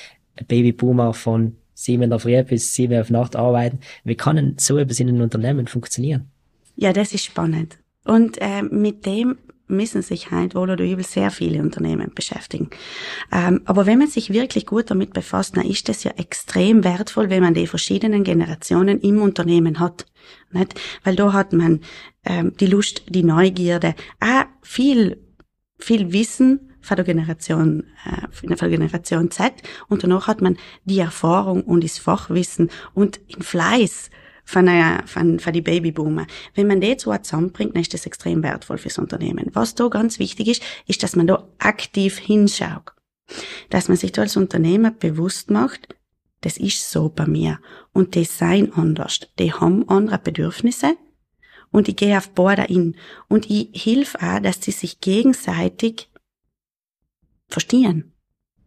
Babyboomer 0.48 1.13
von 1.13 1.56
sieben 1.74 2.03
in 2.03 2.10
der 2.10 2.20
Früh 2.20 2.42
bis 2.44 2.74
sieben 2.74 3.00
auf 3.00 3.10
Nacht 3.10 3.36
arbeiten. 3.36 3.80
Wie 4.03 4.15
kann 4.15 4.36
denn 4.36 4.56
so 4.58 4.77
etwas 4.77 5.00
in 5.00 5.10
einem 5.10 5.22
Unternehmen 5.22 5.68
funktionieren? 5.68 6.32
Ja, 6.75 6.94
das 6.94 7.13
ist 7.13 7.25
spannend. 7.25 7.77
Und 8.06 8.38
äh, 8.42 8.63
mit 8.63 9.06
dem 9.06 9.38
müssen 9.68 10.01
sich 10.01 10.32
halt 10.32 10.56
wohl 10.56 10.70
oder 10.70 10.84
übel 10.84 11.03
sehr 11.03 11.32
viele 11.32 11.62
Unternehmen 11.62 12.12
beschäftigen. 12.13 12.70
Ähm, 13.32 13.62
aber 13.65 13.86
wenn 13.86 14.00
man 14.00 14.08
sich 14.08 14.32
wirklich 14.32 14.65
gut 14.65 14.92
damit 14.92 15.13
befasst, 15.13 15.56
dann 15.58 15.65
ist 15.65 15.89
das 15.89 16.03
ja 16.03 16.12
extrem 16.12 16.84
wertvoll, 16.84 17.30
wenn 17.30 17.44
man 17.44 17.53
die 17.53 17.68
verschiedenen 17.68 18.24
Generationen 18.24 19.00
im 19.00 19.22
Unternehmen 19.22 19.80
hat. 19.80 20.06
Nicht? 20.51 20.80
Weil 21.03 21.15
da 21.15 21.34
hat 21.34 21.53
man 21.53 21.82
ähm, 22.25 22.53
die 22.60 22.68
Lust, 22.68 23.03
die 23.10 23.24
Neugierde, 23.24 23.96
auch 24.20 24.46
viel, 24.62 25.18
viel 25.80 26.12
Wissen, 26.12 26.73
von 26.84 26.96
der 26.96 27.06
Generation, 27.06 27.86
äh, 28.06 28.28
von 28.32 28.50
der 28.50 28.70
Generation 28.70 29.32
Z. 29.32 29.54
Und 29.88 30.04
danach 30.04 30.28
hat 30.28 30.42
man 30.42 30.58
die 30.86 31.00
Erfahrung 31.00 31.63
und 31.63 31.84
das 31.84 31.98
Fachwissen 31.98 32.70
und 32.94 33.20
den 33.34 33.42
Fleiß 33.42 34.12
von, 34.44 34.68
einer, 34.68 35.08
von, 35.08 35.40
von 35.40 35.54
die 35.54 35.62
Babyboomer. 35.62 36.28
Wenn 36.54 36.68
man 36.68 36.82
die 36.82 36.98
zwei 36.98 37.18
zusammenbringt, 37.20 37.75
dann 37.75 37.82
ist 37.82 37.94
das 37.94 38.06
extrem 38.06 38.44
wertvoll 38.44 38.78
fürs 38.78 39.00
Unternehmen. 39.00 39.50
Was 39.54 39.75
da 39.75 39.88
ganz 39.88 40.20
wichtig 40.20 40.48
ist, 40.50 40.63
ist, 40.86 41.02
dass 41.02 41.16
man 41.16 41.28
da 41.28 41.48
aktiv 41.58 42.20
hinschaut. 42.20 42.92
Dass 43.70 43.88
man 43.88 43.98
sich 43.98 44.12
da 44.12 44.22
als 44.22 44.38
Unternehmer 44.38 44.92
bewusst 44.92 45.50
macht, 45.50 45.96
das 46.42 46.58
ist 46.58 46.92
so 46.92 47.08
bei 47.08 47.25
mir. 47.25 47.60
Und 47.94 48.16
die 48.16 48.25
seien 48.25 48.74
anders. 48.74 49.22
Die 49.40 49.54
haben 49.54 49.88
andere 49.88 50.20
Bedürfnisse. 50.20 50.98
Und 51.72 51.88
ich 51.88 51.96
gehe 51.96 52.18
auf 52.18 52.30
Border 52.32 52.70
in. 52.70 52.96
Und 53.30 53.50
ich 53.50 53.70
hilf 53.74 54.16
auch, 54.16 54.40
dass 54.40 54.62
sie 54.62 54.72
sich 54.72 55.00
gegenseitig 55.00 56.10
verstehen. 57.53 58.12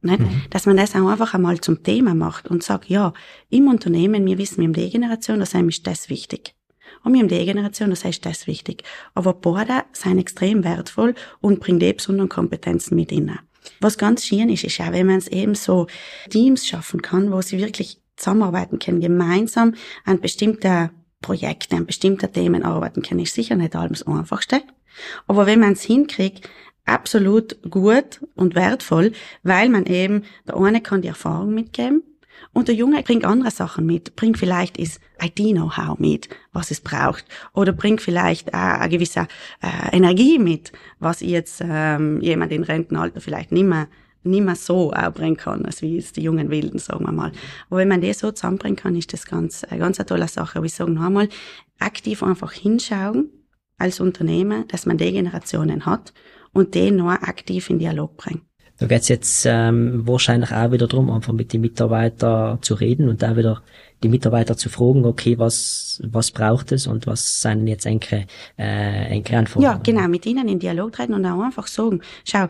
Nicht? 0.02 0.20
Mhm. 0.20 0.42
Dass 0.50 0.66
man 0.66 0.76
das 0.76 0.94
auch 0.94 1.08
einfach 1.08 1.34
einmal 1.34 1.60
zum 1.60 1.82
Thema 1.82 2.14
macht 2.14 2.48
und 2.48 2.62
sagt, 2.62 2.88
ja, 2.88 3.12
im 3.50 3.68
Unternehmen, 3.68 4.24
wir 4.24 4.38
wissen, 4.38 4.58
wir 4.58 4.64
haben 4.64 4.72
die 4.72 4.90
Generation, 4.90 5.40
das 5.40 5.54
ist 5.54 5.86
das 5.86 6.08
wichtig. 6.08 6.54
Und 7.02 7.12
wir 7.12 7.20
haben 7.20 7.28
die 7.28 7.44
Generation, 7.44 7.90
das 7.90 8.04
ist 8.04 8.24
das 8.24 8.46
wichtig. 8.46 8.84
Aber 9.14 9.34
beide 9.34 9.84
sind 9.92 10.18
extrem 10.18 10.64
wertvoll 10.64 11.14
und 11.40 11.60
bringen 11.60 11.80
die 11.80 11.92
besonderen 11.92 12.28
Kompetenzen 12.28 12.96
mit 12.96 13.12
ihnen. 13.12 13.38
Was 13.80 13.98
ganz 13.98 14.24
schön 14.24 14.48
ist, 14.48 14.64
ist 14.64 14.80
auch, 14.80 14.92
wenn 14.92 15.06
man 15.06 15.18
es 15.18 15.28
eben 15.28 15.54
so 15.54 15.88
Teams 16.30 16.66
schaffen 16.66 17.02
kann, 17.02 17.32
wo 17.32 17.40
sie 17.42 17.58
wirklich 17.58 18.00
zusammenarbeiten 18.16 18.78
können, 18.78 19.00
gemeinsam 19.00 19.74
an 20.04 20.20
bestimmten 20.20 20.90
Projekten, 21.20 21.76
an 21.76 21.86
bestimmten 21.86 22.32
Themen 22.32 22.62
arbeiten 22.62 23.02
können, 23.02 23.20
ist 23.20 23.34
sicher 23.34 23.56
nicht 23.56 23.74
alles 23.74 24.00
das 24.00 24.08
Einfachste. 24.08 24.62
Aber 25.26 25.46
wenn 25.46 25.60
man 25.60 25.72
es 25.72 25.82
hinkriegt, 25.82 26.48
absolut 26.86 27.58
gut 27.68 28.20
und 28.34 28.54
wertvoll, 28.54 29.12
weil 29.42 29.68
man 29.68 29.84
eben, 29.86 30.22
der 30.46 30.56
eine 30.56 30.80
kann 30.80 31.02
die 31.02 31.08
Erfahrung 31.08 31.52
mitgeben 31.52 32.02
und 32.52 32.68
der 32.68 32.74
Junge 32.74 33.02
bringt 33.02 33.24
andere 33.24 33.50
Sachen 33.50 33.86
mit, 33.86 34.16
bringt 34.16 34.38
vielleicht 34.38 34.78
ist 34.78 35.00
IT-Know-how 35.20 35.98
mit, 35.98 36.28
was 36.52 36.70
es 36.70 36.80
braucht, 36.80 37.24
oder 37.52 37.72
bringt 37.72 38.00
vielleicht 38.00 38.54
auch 38.54 38.80
eine 38.80 38.88
gewisse 38.88 39.26
äh, 39.62 39.96
Energie 39.96 40.38
mit, 40.38 40.72
was 40.98 41.20
jetzt 41.20 41.62
ähm, 41.62 42.20
jemand 42.20 42.52
in 42.52 42.62
Rentenalter 42.62 43.20
vielleicht 43.20 43.52
nicht 43.52 43.66
mehr, 43.66 43.88
nicht 44.22 44.44
mehr 44.44 44.56
so 44.56 44.92
bringen 45.14 45.36
kann, 45.36 45.64
als 45.64 45.82
wie 45.82 45.98
es 45.98 46.12
die 46.12 46.22
jungen 46.22 46.50
Wilden, 46.50 46.78
sagen 46.78 47.04
wir 47.04 47.12
mal. 47.12 47.32
Aber 47.68 47.78
wenn 47.78 47.88
man 47.88 48.00
das 48.00 48.18
so 48.20 48.32
zusammenbringen 48.32 48.76
kann, 48.76 48.96
ist 48.96 49.12
das 49.12 49.26
ganz, 49.26 49.62
eine 49.64 49.78
ganz 49.78 50.00
eine 50.00 50.06
tolle 50.06 50.26
Sache. 50.26 50.58
Aber 50.58 50.66
ich 50.66 50.74
sage 50.74 50.90
noch 50.90 51.04
einmal, 51.04 51.28
aktiv 51.78 52.22
einfach 52.22 52.52
hinschauen 52.52 53.30
als 53.78 54.00
Unternehmer, 54.00 54.64
dass 54.68 54.86
man 54.86 54.98
die 54.98 55.12
Generationen 55.12 55.86
hat 55.86 56.12
und 56.56 56.74
den 56.74 56.96
noch 56.96 57.10
aktiv 57.10 57.70
in 57.70 57.78
Dialog 57.78 58.16
bringen. 58.16 58.42
Da 58.78 58.86
geht's 58.86 59.08
jetzt 59.08 59.46
ähm, 59.46 60.06
wahrscheinlich 60.06 60.52
auch 60.52 60.70
wieder 60.70 60.86
darum, 60.86 61.10
einfach 61.10 61.32
mit 61.32 61.52
den 61.52 61.62
Mitarbeitern 61.62 62.60
zu 62.62 62.74
reden 62.74 63.08
und 63.08 63.22
da 63.22 63.36
wieder 63.36 63.62
die 64.02 64.10
Mitarbeiter 64.10 64.56
zu 64.56 64.68
fragen, 64.68 65.06
okay, 65.06 65.38
was, 65.38 66.02
was 66.04 66.30
braucht 66.30 66.72
es 66.72 66.86
und 66.86 67.06
was 67.06 67.40
sind 67.40 67.66
jetzt 67.66 67.86
enkere, 67.86 68.26
äh, 68.58 69.22
Anforderungen? 69.34 69.62
Ja, 69.62 69.80
genau, 69.82 70.06
mit 70.08 70.26
ihnen 70.26 70.48
in 70.48 70.58
Dialog 70.58 70.92
treten 70.92 71.14
und 71.14 71.24
auch 71.24 71.40
einfach 71.40 71.66
sagen, 71.66 72.02
schau, 72.24 72.48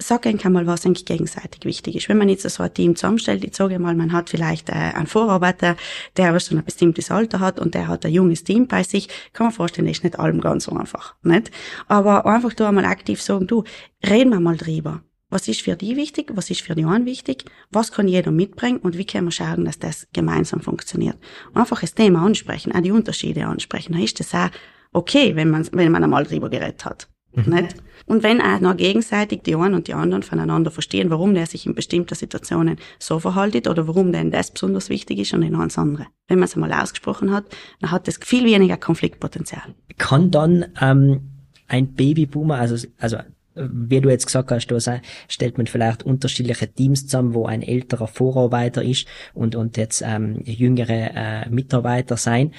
sag 0.00 0.26
eigentlich 0.26 0.50
mal, 0.50 0.66
was 0.66 0.84
eigentlich 0.84 1.04
gegenseitig 1.04 1.64
wichtig 1.64 1.96
ist. 1.96 2.08
Wenn 2.08 2.18
man 2.18 2.28
jetzt 2.28 2.48
so 2.48 2.62
ein 2.62 2.74
Team 2.74 2.96
zusammenstellt, 2.96 3.44
ich 3.44 3.54
sage 3.54 3.78
mal, 3.78 3.94
man 3.94 4.12
hat 4.12 4.30
vielleicht 4.30 4.68
äh, 4.68 4.72
einen 4.72 5.06
Vorarbeiter, 5.06 5.76
der 6.16 6.38
schon 6.40 6.58
ein 6.58 6.64
bestimmtes 6.64 7.10
Alter 7.10 7.40
hat 7.40 7.60
und 7.60 7.74
der 7.74 7.88
hat 7.88 8.04
ein 8.04 8.12
junges 8.12 8.44
Team 8.44 8.66
bei 8.66 8.82
sich, 8.82 9.08
kann 9.32 9.46
man 9.46 9.54
vorstellen, 9.54 9.86
das 9.86 9.98
ist 9.98 10.04
nicht 10.04 10.18
allem 10.18 10.40
ganz 10.40 10.64
so 10.64 10.72
einfach, 10.72 11.14
nicht? 11.22 11.50
Aber 11.86 12.26
einfach 12.26 12.54
da 12.54 12.68
einmal 12.68 12.84
aktiv 12.84 13.20
sagen, 13.20 13.46
du, 13.46 13.64
reden 14.06 14.30
wir 14.30 14.40
mal 14.40 14.56
drüber. 14.56 15.02
Was 15.30 15.46
ist 15.46 15.62
für 15.62 15.76
die 15.76 15.96
wichtig? 15.96 16.32
Was 16.34 16.50
ist 16.50 16.62
für 16.62 16.74
die 16.74 16.82
anderen 16.82 17.06
wichtig? 17.06 17.44
Was 17.70 17.92
kann 17.92 18.08
jeder 18.08 18.32
mitbringen? 18.32 18.78
Und 18.78 18.98
wie 18.98 19.06
können 19.06 19.28
wir 19.28 19.32
schauen, 19.32 19.64
dass 19.64 19.78
das 19.78 20.08
gemeinsam 20.12 20.60
funktioniert? 20.60 21.16
Einfach 21.54 21.80
das 21.80 21.94
Thema 21.94 22.24
ansprechen, 22.26 22.72
auch 22.72 22.80
die 22.80 22.90
Unterschiede 22.90 23.46
ansprechen. 23.46 23.92
Dann 23.92 24.02
ist 24.02 24.18
das 24.18 24.34
auch 24.34 24.50
okay, 24.92 25.36
wenn 25.36 25.50
man, 25.50 25.68
wenn 25.72 25.92
man 25.92 26.02
einmal 26.02 26.24
drüber 26.24 26.50
geredet 26.50 26.84
hat. 26.84 27.08
Mhm. 27.32 27.54
Nicht? 27.54 27.76
Und 28.10 28.24
wenn 28.24 28.40
auch 28.40 28.58
noch 28.58 28.76
gegenseitig 28.76 29.42
die 29.44 29.54
einen 29.54 29.72
und 29.72 29.86
die 29.86 29.94
anderen 29.94 30.24
voneinander 30.24 30.72
verstehen, 30.72 31.10
warum 31.10 31.32
der 31.32 31.46
sich 31.46 31.64
in 31.64 31.76
bestimmten 31.76 32.16
Situationen 32.16 32.76
so 32.98 33.20
verhaltet 33.20 33.68
oder 33.68 33.86
warum 33.86 34.10
denn 34.10 34.32
das 34.32 34.50
besonders 34.50 34.88
wichtig 34.88 35.20
ist 35.20 35.32
und 35.32 35.44
in 35.44 35.54
eins 35.54 35.78
andere. 35.78 36.08
Wenn 36.26 36.40
man 36.40 36.48
es 36.48 36.56
einmal 36.56 36.72
ausgesprochen 36.72 37.30
hat, 37.30 37.44
dann 37.80 37.92
hat 37.92 38.08
das 38.08 38.18
viel 38.20 38.44
weniger 38.44 38.76
Konfliktpotenzial. 38.78 39.76
Kann 39.96 40.32
dann 40.32 40.64
ähm, 40.80 41.20
ein 41.68 41.94
Babyboomer, 41.94 42.56
also, 42.56 42.84
also 42.98 43.18
wie 43.54 44.00
du 44.00 44.08
jetzt 44.08 44.26
gesagt 44.26 44.50
hast, 44.50 44.66
da 44.66 45.00
stellt 45.28 45.56
man 45.56 45.68
vielleicht 45.68 46.02
unterschiedliche 46.02 46.66
Teams 46.66 47.06
zusammen, 47.06 47.34
wo 47.34 47.46
ein 47.46 47.62
älterer 47.62 48.08
Vorarbeiter 48.08 48.82
ist 48.82 49.06
und, 49.34 49.54
und 49.54 49.76
jetzt 49.76 50.02
ähm, 50.04 50.40
jüngere 50.44 51.44
äh, 51.44 51.48
Mitarbeiter 51.48 52.16
sein. 52.16 52.54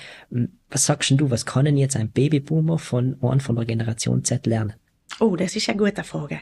Was 0.69 0.85
sagst 0.85 1.11
du, 1.11 1.29
was 1.29 1.45
kann 1.45 1.65
denn 1.65 1.75
jetzt 1.75 1.97
ein 1.97 2.09
Babyboomer 2.09 2.79
von 2.79 3.17
von 3.19 3.55
der 3.57 3.65
Generation 3.65 4.23
Z 4.23 4.47
lernen? 4.47 4.75
Oh, 5.19 5.35
das 5.35 5.55
ist 5.55 5.69
eine 5.69 5.77
gute 5.77 6.03
Frage. 6.03 6.41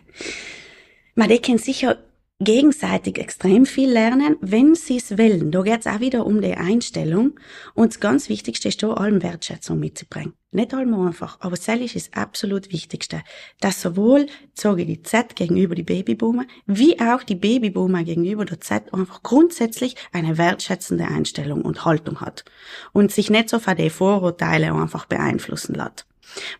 Man, 1.15 1.29
die 1.29 1.39
können 1.39 1.57
sicher 1.57 1.97
gegenseitig 2.41 3.17
extrem 3.17 3.65
viel 3.65 3.91
lernen, 3.91 4.37
wenn 4.39 4.73
sie 4.73 4.97
es 4.97 5.17
wollen. 5.17 5.51
Da 5.51 5.61
geht 5.61 5.81
es 5.81 5.87
auch 5.87 5.99
wieder 5.99 6.25
um 6.25 6.39
die 6.39 6.53
Einstellung. 6.53 7.37
Und 7.73 7.93
das 7.93 7.99
ganz 7.99 8.29
Wichtigste 8.29 8.69
ist 8.69 8.81
da, 8.81 8.93
allem 8.93 9.21
Wertschätzung 9.21 9.79
mitzubringen. 9.79 10.33
Nicht 10.51 10.73
allem 10.73 10.93
einfach, 10.95 11.37
aber 11.41 11.57
das 11.57 11.67
ist 11.67 11.95
das 11.95 12.13
absolut 12.13 12.71
Wichtigste. 12.71 13.21
Dass 13.59 13.81
sowohl, 13.81 14.27
sage 14.53 14.85
die 14.85 15.03
Z 15.03 15.35
gegenüber 15.35 15.75
die 15.75 15.83
Babyboomer, 15.83 16.45
wie 16.65 16.99
auch 17.01 17.23
die 17.23 17.35
Babyboomer 17.35 18.03
gegenüber 18.03 18.45
der 18.45 18.61
Z 18.61 18.93
einfach 18.93 19.21
grundsätzlich 19.21 19.95
eine 20.13 20.37
wertschätzende 20.37 21.05
Einstellung 21.05 21.63
und 21.63 21.83
Haltung 21.83 22.21
hat. 22.21 22.45
Und 22.93 23.11
sich 23.11 23.29
nicht 23.29 23.49
so 23.49 23.59
von 23.59 23.75
den 23.75 23.89
Vorurteile 23.89 24.73
einfach 24.73 25.05
beeinflussen 25.05 25.75
lässt. 25.75 26.08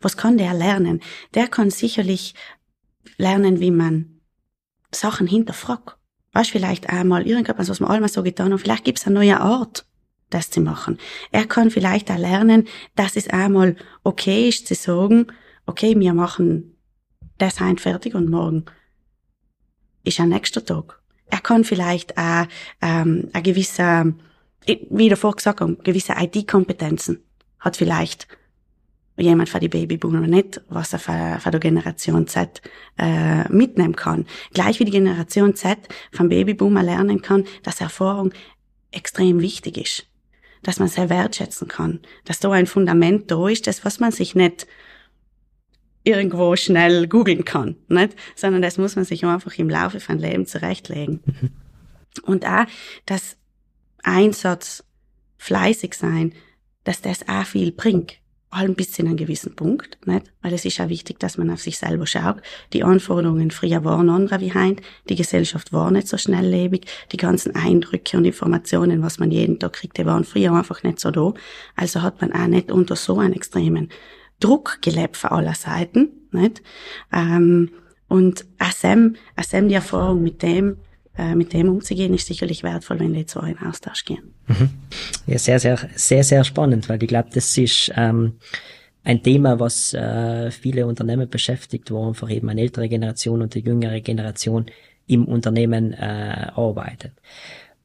Was 0.01 0.17
kann 0.17 0.37
der 0.37 0.53
lernen? 0.53 1.01
Der 1.33 1.47
kann 1.47 1.69
sicherlich 1.69 2.35
lernen, 3.17 3.59
wie 3.59 3.71
man 3.71 4.21
Sachen 4.91 5.27
hinterfragt. 5.27 5.97
Weißt 6.33 6.51
vielleicht 6.51 6.89
einmal 6.89 7.27
irgendetwas, 7.27 7.69
was 7.69 7.79
man 7.79 7.91
einmal 7.91 8.09
so 8.09 8.23
getan 8.23 8.53
hat, 8.53 8.61
vielleicht 8.61 8.83
gibt's 8.83 9.05
eine 9.05 9.15
neue 9.15 9.39
Art, 9.39 9.85
das 10.29 10.51
zu 10.51 10.61
machen. 10.61 10.99
Er 11.31 11.45
kann 11.45 11.71
vielleicht 11.71 12.11
auch 12.11 12.17
lernen, 12.17 12.67
dass 12.95 13.15
es 13.15 13.27
einmal 13.29 13.75
okay 14.03 14.49
ist 14.49 14.67
zu 14.67 14.75
sagen, 14.75 15.27
okay, 15.65 15.99
wir 15.99 16.13
machen 16.13 16.75
das 17.37 17.59
heute 17.59 17.81
fertig 17.81 18.15
und 18.15 18.29
morgen 18.29 18.65
ist 20.03 20.19
ein 20.19 20.29
nächster 20.29 20.63
Tag. 20.63 21.01
Er 21.27 21.39
kann 21.39 21.63
vielleicht 21.63 22.17
auch 22.17 22.47
ähm, 22.81 23.29
eine 23.33 23.43
gewisse, 23.43 24.13
wie 24.65 25.09
davor 25.09 25.35
gesagt 25.35 25.61
habe, 25.61 25.77
gewisse 25.77 26.13
IT-Kompetenzen 26.17 27.23
hat 27.59 27.77
vielleicht 27.77 28.27
jemand 29.21 29.49
für 29.49 29.59
die 29.59 29.69
Babyboomer 29.69 30.27
nicht, 30.27 30.61
was 30.69 30.93
er 30.93 30.99
für, 30.99 31.39
für 31.39 31.51
die 31.51 31.59
Generation 31.59 32.27
Z 32.27 32.61
äh, 32.97 33.47
mitnehmen 33.49 33.95
kann. 33.95 34.25
Gleich 34.53 34.79
wie 34.79 34.85
die 34.85 34.91
Generation 34.91 35.55
Z 35.55 35.77
vom 36.11 36.29
Babyboomer 36.29 36.83
lernen 36.83 37.21
kann, 37.21 37.45
dass 37.63 37.81
Erfahrung 37.81 38.33
extrem 38.91 39.41
wichtig 39.41 39.77
ist. 39.77 40.05
Dass 40.61 40.79
man 40.79 40.87
sehr 40.87 41.09
wertschätzen 41.09 41.67
kann. 41.67 41.99
Dass 42.25 42.39
da 42.39 42.51
ein 42.51 42.67
Fundament 42.67 43.31
da 43.31 43.47
ist, 43.47 43.67
das, 43.67 43.85
was 43.85 43.99
man 43.99 44.11
sich 44.11 44.35
nicht 44.35 44.67
irgendwo 46.03 46.55
schnell 46.55 47.07
googeln 47.07 47.45
kann, 47.45 47.75
nicht? 47.87 48.15
Sondern 48.35 48.61
das 48.61 48.77
muss 48.77 48.95
man 48.95 49.05
sich 49.05 49.25
einfach 49.25 49.57
im 49.57 49.69
Laufe 49.69 49.99
von 49.99 50.17
Leben 50.17 50.45
zurechtlegen. 50.45 51.21
Mhm. 51.25 51.51
Und 52.23 52.45
auch 52.45 52.65
das 53.05 53.37
Einsatz, 54.03 54.83
fleißig 55.37 55.93
sein, 55.93 56.33
dass 56.83 57.01
das 57.01 57.27
auch 57.27 57.45
viel 57.45 57.71
bringt 57.71 58.18
allem 58.51 58.75
bis 58.75 58.91
zu 58.91 59.03
einem 59.03 59.15
gewissen 59.15 59.55
Punkt, 59.55 59.99
nicht? 60.07 60.31
Weil 60.41 60.53
es 60.53 60.65
ist 60.65 60.77
ja 60.77 60.89
wichtig, 60.89 61.19
dass 61.19 61.37
man 61.37 61.51
auf 61.51 61.61
sich 61.61 61.77
selber 61.77 62.07
schaut. 62.07 62.41
Die 62.73 62.83
Anforderungen 62.83 63.51
früher 63.51 63.83
waren 63.83 64.09
andere 64.09 64.41
wie 64.41 64.53
heute. 64.53 64.81
Die 65.07 65.15
Gesellschaft 65.15 65.71
war 65.71 65.91
nicht 65.91 66.07
so 66.07 66.17
schnelllebig. 66.17 66.85
Die 67.11 67.17
ganzen 67.17 67.55
Eindrücke 67.55 68.17
und 68.17 68.25
Informationen, 68.25 69.03
was 69.03 69.19
man 69.19 69.29
jeden 69.31 69.59
Tag 69.59 69.73
kriegt, 69.73 69.97
die 69.97 70.05
waren 70.05 70.23
früher 70.23 70.53
einfach 70.53 70.81
nicht 70.83 70.99
so 70.99 71.11
da. 71.11 71.33
Also 71.75 72.01
hat 72.01 72.21
man 72.21 72.33
auch 72.33 72.47
nicht 72.47 72.71
unter 72.71 72.95
so 72.95 73.19
einem 73.19 73.33
extremen 73.33 73.89
Druck 74.39 74.81
gelebt 74.81 75.17
von 75.17 75.31
aller 75.31 75.55
Seiten, 75.55 76.09
nicht? 76.31 76.63
Ähm, 77.11 77.69
und 78.07 78.45
ASEM, 78.57 79.15
ASEM 79.35 79.69
die 79.69 79.75
Erfahrung 79.75 80.23
mit 80.23 80.41
dem, 80.41 80.77
äh, 81.19 81.35
mit 81.35 81.51
dem 81.51 81.67
umzugehen, 81.67 82.13
ist 82.13 82.27
sicherlich 82.27 82.63
wertvoll, 82.63 82.99
wenn 82.99 83.13
die 83.13 83.25
zwei 83.25 83.51
in 83.51 83.57
Austausch 83.59 84.05
gehen. 84.05 84.33
Mhm. 84.47 84.69
Ja, 85.27 85.37
sehr, 85.37 85.59
sehr, 85.59 85.77
sehr, 85.95 86.23
sehr 86.23 86.43
spannend, 86.45 86.87
weil 86.87 87.01
ich 87.03 87.09
glaube, 87.09 87.29
das 87.33 87.57
ist 87.57 87.91
ähm, 87.95 88.33
ein 89.03 89.21
Thema, 89.21 89.59
was 89.59 89.93
äh, 89.93 90.49
viele 90.49 90.87
Unternehmen 90.87 91.29
beschäftigt, 91.29 91.91
wo 91.91 92.07
einfach 92.07 92.29
eben 92.29 92.49
eine 92.49 92.61
ältere 92.61 92.87
Generation 92.87 93.41
und 93.41 93.53
eine 93.53 93.65
jüngere 93.65 93.99
Generation 93.99 94.67
im 95.07 95.25
Unternehmen 95.25 95.93
äh, 95.93 96.47
arbeitet. 96.55 97.11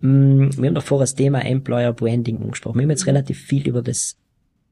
Mm, 0.01 0.51
wir 0.57 0.69
haben 0.69 0.75
davor 0.75 1.01
das 1.01 1.15
Thema 1.15 1.45
Employer 1.45 1.93
Branding 1.93 2.41
angesprochen. 2.41 2.79
Wir 2.79 2.83
haben 2.85 2.91
jetzt 2.91 3.07
relativ 3.07 3.41
viel 3.41 3.67
über 3.67 3.83
das 3.83 4.17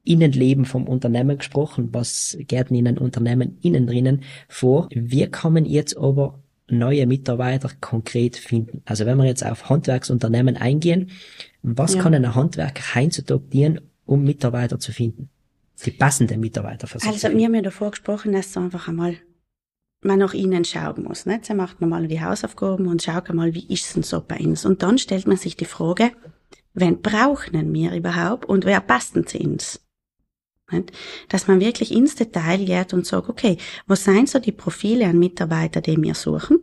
Innenleben 0.05 0.65
vom 0.65 0.87
Unternehmen 0.87 1.37
gesprochen. 1.37 1.89
Was 1.91 2.37
geht 2.39 2.71
in 2.71 2.87
einem 2.87 2.97
Unternehmen 2.97 3.57
innen 3.61 3.87
drinnen 3.87 4.21
vor? 4.47 4.87
Wir 4.91 5.31
kommen 5.31 5.65
jetzt 5.65 5.97
aber 5.97 6.42
neue 6.73 7.05
Mitarbeiter 7.07 7.69
konkret 7.81 8.37
finden? 8.37 8.81
Also 8.85 9.05
wenn 9.05 9.17
wir 9.17 9.25
jetzt 9.25 9.45
auf 9.45 9.69
Handwerksunternehmen 9.69 10.57
eingehen, 10.57 11.11
was 11.61 11.95
ja. 11.95 12.01
kann 12.01 12.13
ein 12.13 12.35
Handwerker 12.35 12.95
heutzutage 12.95 13.43
dienen, 13.51 13.81
um 14.05 14.23
Mitarbeiter 14.23 14.79
zu 14.79 14.91
finden? 14.91 15.29
Die 15.85 15.91
passenden 15.91 16.39
Mitarbeiter 16.39 16.87
sich. 16.87 17.09
Also 17.09 17.29
wir 17.35 17.45
haben 17.45 17.55
ja 17.55 17.61
davor 17.61 17.91
gesprochen, 17.91 18.31
dass 18.31 18.53
so 18.53 18.59
einfach 18.59 18.87
einmal 18.87 19.17
man 20.01 20.19
nach 20.19 20.33
ihnen 20.33 20.65
schauen 20.65 21.03
muss. 21.03 21.25
Nicht? 21.25 21.45
Sie 21.45 21.53
macht 21.53 21.81
normal 21.81 22.07
die 22.07 22.21
Hausaufgaben 22.21 22.87
und 22.87 23.01
schaut 23.01 23.29
einmal, 23.29 23.53
wie 23.53 23.65
ist 23.73 23.87
es 23.87 23.93
denn 23.93 24.03
so 24.03 24.21
bei 24.21 24.37
uns? 24.39 24.65
Und 24.65 24.83
dann 24.83 24.97
stellt 24.97 25.27
man 25.27 25.37
sich 25.37 25.55
die 25.55 25.65
Frage, 25.65 26.11
wen 26.73 27.01
brauchen 27.01 27.73
wir 27.73 27.93
überhaupt 27.93 28.45
und 28.45 28.65
wer 28.65 28.81
passt 28.81 29.15
denn 29.15 29.27
zu 29.27 29.37
uns? 29.39 29.79
Dass 31.29 31.47
man 31.47 31.59
wirklich 31.59 31.91
ins 31.91 32.15
Detail 32.15 32.65
geht 32.65 32.93
und 32.93 33.05
sagt, 33.05 33.29
okay, 33.29 33.57
was 33.87 34.03
sind 34.03 34.29
so 34.29 34.39
die 34.39 34.51
Profile 34.51 35.05
an 35.05 35.19
Mitarbeiter, 35.19 35.81
die 35.81 36.01
wir 36.01 36.15
suchen? 36.15 36.59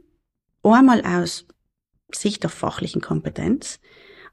Einmal 0.63 1.03
aus 1.05 1.47
Sicht 2.15 2.43
der 2.43 2.51
fachlichen 2.51 3.01
Kompetenz, 3.01 3.81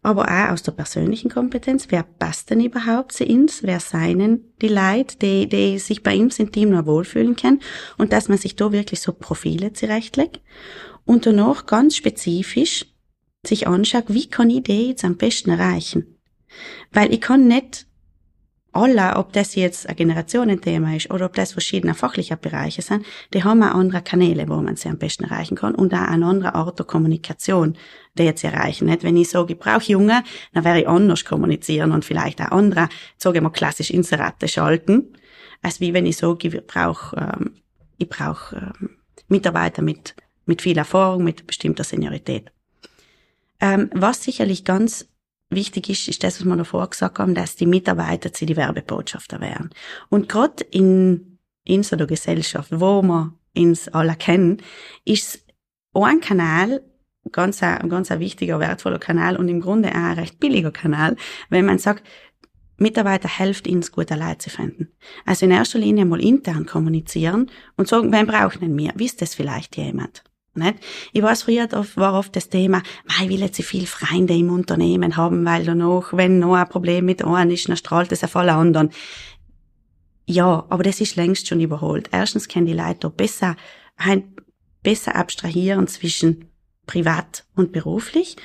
aber 0.01 0.25
auch 0.25 0.51
aus 0.51 0.63
der 0.63 0.71
persönlichen 0.71 1.29
Kompetenz. 1.29 1.87
Wer 1.89 2.03
passt 2.03 2.49
denn 2.49 2.63
überhaupt 2.63 3.13
zu 3.13 3.25
uns? 3.25 3.63
Wer 3.63 3.79
seien 3.79 4.53
die 4.61 4.67
Leute, 4.67 5.17
die, 5.17 5.47
die 5.47 5.79
sich 5.79 6.03
bei 6.03 6.17
uns 6.17 6.39
im 6.39 6.51
Team 6.51 6.69
noch 6.69 6.85
wohlfühlen 6.85 7.35
können? 7.35 7.61
Und 7.97 8.13
dass 8.13 8.29
man 8.29 8.37
sich 8.37 8.55
da 8.55 8.71
wirklich 8.71 9.01
so 9.01 9.13
Profile 9.13 9.73
zurechtlegt. 9.73 10.41
Und 11.05 11.25
danach 11.25 11.65
ganz 11.65 11.95
spezifisch 11.95 12.85
sich 13.45 13.67
anschaut, 13.67 14.05
wie 14.07 14.27
kann 14.27 14.49
ich 14.49 14.63
die 14.63 14.89
jetzt 14.89 15.05
am 15.05 15.17
besten 15.17 15.51
erreichen? 15.51 16.17
Weil 16.91 17.13
ich 17.13 17.21
kann 17.21 17.47
nicht 17.47 17.86
alle, 18.77 19.15
ob 19.17 19.33
das 19.33 19.55
jetzt 19.55 19.89
ein 19.89 19.95
Generationenthema 19.95 20.95
ist 20.95 21.11
oder 21.11 21.25
ob 21.25 21.33
das 21.33 21.51
verschiedene 21.51 21.93
fachliche 21.93 22.37
Bereiche 22.37 22.81
sind, 22.81 23.05
die 23.33 23.43
haben 23.43 23.63
auch 23.63 23.73
andere 23.73 24.01
Kanäle, 24.01 24.47
wo 24.47 24.55
man 24.57 24.75
sie 24.75 24.89
am 24.89 24.97
besten 24.97 25.25
erreichen 25.25 25.55
kann 25.55 25.75
und 25.75 25.93
auch 25.93 25.99
eine 25.99 26.25
andere 26.25 26.55
Art 26.55 26.77
der 26.79 26.85
Kommunikation, 26.85 27.77
die 28.17 28.23
jetzt 28.23 28.43
erreichen. 28.43 28.85
Nicht? 28.85 29.03
Wenn 29.03 29.17
ich 29.17 29.29
sage, 29.29 29.53
ich 29.53 29.59
brauche 29.59 29.91
Junge, 29.91 30.23
dann 30.53 30.63
werde 30.63 30.81
ich 30.81 30.87
anders 30.87 31.25
kommunizieren 31.25 31.91
und 31.91 32.05
vielleicht 32.05 32.39
auch 32.41 32.51
andere, 32.51 32.89
sage 33.17 33.37
ich 33.37 33.43
mal, 33.43 33.49
klassisch 33.49 33.89
Inserate 33.89 34.47
schalten, 34.47 35.13
als 35.61 35.81
wie 35.81 35.93
wenn 35.93 36.05
ich 36.05 36.17
sage, 36.17 36.47
ich 36.47 36.67
brauche, 36.67 37.17
ähm, 37.17 37.55
ich 37.97 38.09
ähm, 38.19 38.89
Mitarbeiter 39.27 39.81
mit, 39.81 40.15
mit 40.45 40.61
viel 40.61 40.77
Erfahrung, 40.77 41.23
mit 41.23 41.47
bestimmter 41.47 41.83
Seniorität. 41.83 42.51
Ähm, 43.59 43.89
was 43.93 44.23
sicherlich 44.23 44.63
ganz 44.63 45.07
wichtig 45.49 45.89
ist, 45.89 46.07
ist 46.07 46.23
das, 46.23 46.39
was 46.39 46.47
wir 46.47 46.55
davor 46.55 46.89
gesagt 46.89 47.19
haben, 47.19 47.35
dass 47.35 47.55
die 47.55 47.65
Mitarbeiter 47.65 48.33
zu 48.33 48.45
die 48.45 48.57
Werbebotschafter 48.57 49.39
wären. 49.41 49.69
Und 50.09 50.29
gerade 50.29 50.63
in, 50.71 51.39
in 51.63 51.83
so 51.83 51.95
einer 51.95 52.07
Gesellschaft, 52.07 52.69
wo 52.71 53.01
wir 53.01 53.33
uns 53.55 53.87
alle 53.89 54.15
kennen, 54.15 54.61
ist 55.05 55.43
ein 55.93 56.21
Kanal 56.21 56.81
ganz 57.31 57.61
ein, 57.63 57.89
ganz 57.89 58.11
ein 58.11 58.19
wichtiger, 58.19 58.59
wertvoller 58.59 58.99
Kanal 58.99 59.35
und 59.35 59.49
im 59.49 59.61
Grunde 59.61 59.89
auch 59.89 59.95
ein 59.95 60.19
recht 60.19 60.39
billiger 60.39 60.71
Kanal, 60.71 61.15
wenn 61.49 61.65
man 61.65 61.79
sagt, 61.79 62.03
Mitarbeiter 62.77 63.27
helft 63.27 63.67
uns, 63.67 63.91
gute 63.91 64.15
Leute 64.15 64.37
zu 64.37 64.49
finden. 64.51 64.89
Also 65.25 65.45
in 65.45 65.51
erster 65.51 65.79
Linie 65.79 66.05
mal 66.05 66.21
intern 66.21 66.65
kommunizieren 66.65 67.49
und 67.75 67.87
sagen, 67.87 68.11
wen 68.11 68.27
brauchen 68.27 68.77
wir? 68.77 68.93
Wisst 68.95 69.21
das 69.21 69.33
vielleicht 69.33 69.77
jemand? 69.77 70.23
Nicht? 70.57 70.75
Ich 71.13 71.21
weiß, 71.21 71.43
früher 71.43 71.67
war 71.95 72.13
oft 72.13 72.35
das 72.35 72.49
Thema, 72.49 72.81
ich 73.21 73.29
will 73.29 73.39
jetzt 73.39 73.57
so 73.57 73.63
viel 73.63 73.85
Freunde 73.85 74.35
im 74.35 74.51
Unternehmen 74.51 75.15
haben, 75.17 75.45
weil 75.45 75.65
danach, 75.65 76.13
wenn 76.13 76.39
noch 76.39 76.55
ein 76.55 76.67
Problem 76.69 77.05
mit 77.05 77.23
einem 77.23 77.51
ist, 77.51 77.69
dann 77.69 77.77
strahlt 77.77 78.11
es 78.11 78.23
auf 78.23 78.35
alle 78.35 78.53
anderen. 78.53 78.89
Ja, 80.25 80.65
aber 80.69 80.83
das 80.83 80.99
ist 80.99 81.15
längst 81.15 81.47
schon 81.47 81.61
überholt. 81.61 82.09
Erstens 82.11 82.47
kennen 82.47 82.65
die 82.65 82.73
Leute 82.73 83.09
besser, 83.09 83.55
besser 84.83 85.15
abstrahieren 85.15 85.87
zwischen 85.87 86.49
privat 86.85 87.45
und 87.55 87.71
beruflich. 87.71 88.35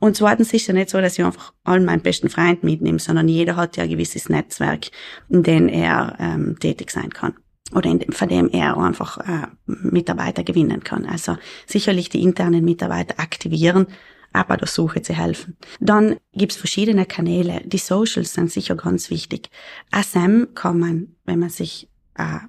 Und 0.00 0.16
zweitens 0.16 0.52
ist 0.52 0.66
ja 0.66 0.74
nicht 0.74 0.90
so, 0.90 1.00
dass 1.00 1.18
ich 1.18 1.24
einfach 1.24 1.52
allen 1.64 1.84
meinen 1.84 2.02
besten 2.02 2.28
Freund 2.28 2.62
mitnehme, 2.62 2.98
sondern 2.98 3.28
jeder 3.28 3.56
hat 3.56 3.76
ja 3.76 3.84
ein 3.84 3.90
gewisses 3.90 4.28
Netzwerk, 4.28 4.90
in 5.28 5.42
dem 5.42 5.68
er 5.68 6.16
ähm, 6.18 6.58
tätig 6.58 6.90
sein 6.90 7.10
kann 7.10 7.34
oder 7.72 7.90
in 7.90 7.98
dem, 7.98 8.12
von 8.12 8.28
dem 8.28 8.50
er 8.50 8.76
einfach 8.76 9.18
äh, 9.18 9.46
Mitarbeiter 9.66 10.44
gewinnen 10.44 10.84
kann. 10.84 11.06
Also 11.06 11.36
sicherlich 11.66 12.08
die 12.08 12.22
internen 12.22 12.64
Mitarbeiter 12.64 13.18
aktivieren, 13.18 13.86
aber 14.32 14.56
der 14.56 14.66
Suche 14.66 15.00
zu 15.02 15.14
helfen. 15.14 15.56
Dann 15.80 16.16
gibt's 16.32 16.56
verschiedene 16.56 17.06
Kanäle. 17.06 17.62
Die 17.64 17.78
Socials 17.78 18.34
sind 18.34 18.50
sicher 18.50 18.74
ganz 18.74 19.10
wichtig. 19.10 19.48
ASM 19.90 20.54
kann 20.54 20.78
man, 20.78 21.16
wenn 21.24 21.38
man 21.38 21.50
sich 21.50 21.88
ein 22.14 22.48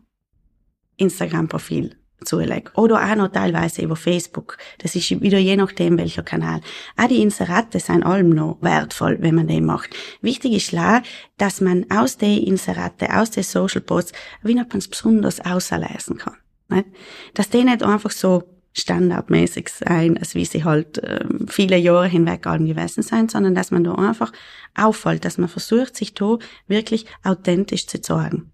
Instagram-Profil 0.97 1.95
zulegt. 2.23 2.77
Oder 2.77 3.03
auch 3.03 3.15
noch 3.15 3.31
teilweise 3.31 3.81
über 3.81 3.95
Facebook. 3.95 4.57
Das 4.79 4.95
ist 4.95 5.21
wieder 5.21 5.37
je 5.37 5.55
nachdem, 5.55 5.97
welcher 5.97 6.23
Kanal. 6.23 6.61
Auch 6.97 7.07
die 7.07 7.21
Inserate 7.21 7.79
sind 7.79 8.03
allem 8.03 8.29
noch 8.29 8.57
wertvoll, 8.61 9.17
wenn 9.21 9.35
man 9.35 9.47
den 9.47 9.65
macht. 9.65 9.89
Wichtig 10.21 10.53
ist 10.53 10.69
klar, 10.69 11.03
dass 11.37 11.61
man 11.61 11.85
aus 11.89 12.17
den 12.17 12.43
Inserate, 12.43 13.15
aus 13.15 13.31
den 13.31 13.43
Social 13.43 13.81
Posts, 13.81 14.13
wie 14.43 14.55
noch 14.55 14.69
ganz 14.69 14.87
besonders 14.87 15.39
auslesen 15.39 16.17
kann. 16.17 16.37
Nicht? 16.69 16.87
Dass 17.33 17.49
die 17.49 17.63
nicht 17.63 17.83
einfach 17.83 18.11
so 18.11 18.43
standardmäßig 18.73 19.69
sein, 19.69 20.17
als 20.17 20.35
wie 20.35 20.43
sie 20.43 20.65
halt 20.65 20.97
äh, 20.97 21.25
viele 21.47 21.77
Jahre 21.77 22.07
hinweg 22.07 22.45
allem 22.45 22.65
gewesen 22.65 23.03
sind, 23.03 23.31
sondern 23.31 23.55
dass 23.55 23.71
man 23.71 23.85
da 23.85 23.95
einfach 23.95 24.33
auffällt, 24.75 25.23
dass 25.23 25.37
man 25.37 25.47
versucht, 25.47 25.95
sich 25.95 26.13
da 26.13 26.37
wirklich 26.67 27.05
authentisch 27.23 27.87
zu 27.87 28.01
zeigen. 28.01 28.51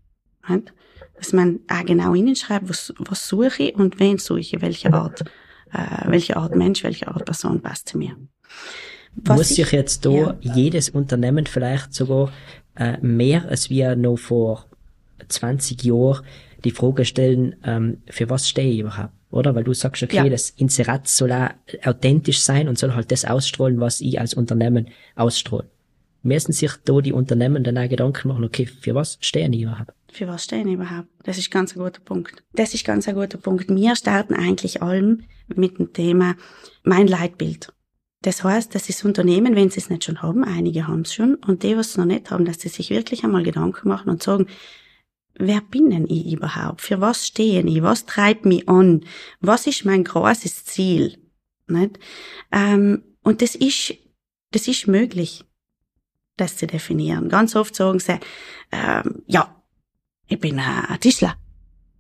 Nicht? 0.48 0.74
Dass 1.16 1.34
man 1.34 1.60
auch 1.68 1.86
genau 1.86 2.16
hinschreibt, 2.16 2.70
was, 2.70 2.94
was 2.98 3.28
suche 3.28 3.64
ich 3.64 3.76
und 3.76 4.00
wen 4.00 4.18
suche 4.18 4.40
ich, 4.40 4.62
welche 4.62 4.94
Art, 4.94 5.22
äh, 5.74 6.08
welche 6.08 6.38
Art 6.38 6.56
Mensch, 6.56 6.84
welche 6.84 7.08
Art 7.08 7.26
Person 7.26 7.62
passt 7.62 7.90
zu 7.90 7.98
mir. 7.98 8.16
Was 9.16 9.38
Muss 9.38 9.50
sich 9.50 9.72
jetzt 9.72 10.06
da 10.06 10.12
ja. 10.12 10.36
jedes 10.42 10.90
Unternehmen 10.90 11.46
vielleicht 11.46 11.94
sogar 11.94 12.32
äh, 12.76 12.98
mehr 13.02 13.48
als 13.50 13.70
wir 13.70 13.96
noch 13.96 14.18
vor 14.18 14.66
20 15.28 15.84
Jahren 15.84 16.26
die 16.64 16.72
Frage 16.72 17.06
stellen, 17.06 17.56
ähm, 17.64 17.98
für 18.08 18.30
was 18.30 18.48
stehe 18.48 18.72
ich 18.72 18.80
überhaupt? 18.80 19.14
Oder? 19.32 19.56
Weil 19.56 19.64
du 19.64 19.74
sagst, 19.74 20.04
okay, 20.04 20.18
ja. 20.18 20.30
das 20.30 20.52
Inserat 20.52 21.08
soll 21.08 21.32
auch 21.32 21.50
authentisch 21.84 22.42
sein 22.42 22.68
und 22.68 22.78
soll 22.78 22.94
halt 22.94 23.12
das 23.12 23.26
ausstrahlen, 23.26 23.80
was 23.80 24.02
ich 24.02 24.20
als 24.20 24.34
Unternehmen 24.34 24.90
ausstrahle. 25.16 25.70
Müssen 26.24 26.52
sich 26.52 26.72
da 26.86 27.02
die 27.02 27.14
Unternehmen 27.14 27.64
dann 27.64 27.78
auch 27.78 27.90
Gedanken 27.90 28.28
machen, 28.28 28.44
okay, 28.44 28.66
für 28.66 28.94
was 28.94 29.18
stehen 29.22 29.54
ich 29.54 29.62
überhaupt? 29.62 29.94
Für 30.12 30.28
was 30.28 30.44
stehen 30.44 30.68
überhaupt? 30.68 31.10
Das 31.24 31.38
ist 31.38 31.52
ganz 31.52 31.76
ein 31.76 31.80
guter 31.80 32.02
Punkt. 32.02 32.44
Das 32.54 32.74
ist 32.74 32.86
ganz 32.86 33.08
ein 33.08 33.16
guter 33.16 33.38
Punkt. 33.38 33.70
Wir 33.70 33.96
starten 33.96 34.34
eigentlich 34.34 34.82
allem 34.82 35.24
mit 35.48 35.78
dem 35.78 35.94
Thema 35.94 36.36
mein 36.84 37.08
Leitbild. 37.08 37.74
Das 38.22 38.44
heißt, 38.44 38.76
dass 38.76 38.88
das 38.88 39.04
Unternehmen, 39.04 39.56
wenn 39.56 39.70
sie 39.70 39.80
es 39.80 39.90
nicht 39.90 40.04
schon 40.04 40.22
haben, 40.22 40.44
einige 40.44 40.88
haben 40.88 41.02
es 41.02 41.14
schon, 41.14 41.36
und 41.36 41.64
die, 41.64 41.76
was 41.76 41.90
es 41.90 41.98
noch 41.98 42.06
nicht 42.06 42.30
haben, 42.30 42.46
dass 42.46 42.62
sie 42.62 42.70
sich 42.70 42.92
wirklich 42.92 43.24
einmal 43.24 43.44
Gedanken 43.44 43.88
machen 43.88 44.10
und 44.10 44.22
sagen, 44.22 44.48
wer 45.36 45.62
bin 45.62 45.90
denn 45.90 46.08
ich 46.08 46.34
überhaupt? 46.34 46.82
Für 46.82 47.02
was 47.02 47.26
stehe 47.26 47.64
ich? 47.64 47.82
Was 47.82 48.06
treibt 48.06 48.46
mich 48.46 48.70
an? 48.70 49.06
Was 49.40 49.66
ist 49.66 49.86
mein 49.86 50.04
großes 50.04 50.66
Ziel? 50.66 51.18
Nicht? 51.68 51.98
Ähm, 52.52 53.04
und 53.24 53.42
das 53.42 53.56
ist, 53.56 53.96
das 54.52 54.68
ist 54.68 54.88
möglich, 54.88 55.44
das 56.38 56.58
zu 56.58 56.68
definieren. 56.68 57.30
Ganz 57.30 57.56
oft 57.56 57.76
sagen 57.76 58.00
sie, 58.00 58.20
ähm, 58.72 59.24
ja, 59.26 59.61
ich 60.32 60.40
bin 60.40 60.60
ein 60.60 61.00
Tischler. 61.00 61.36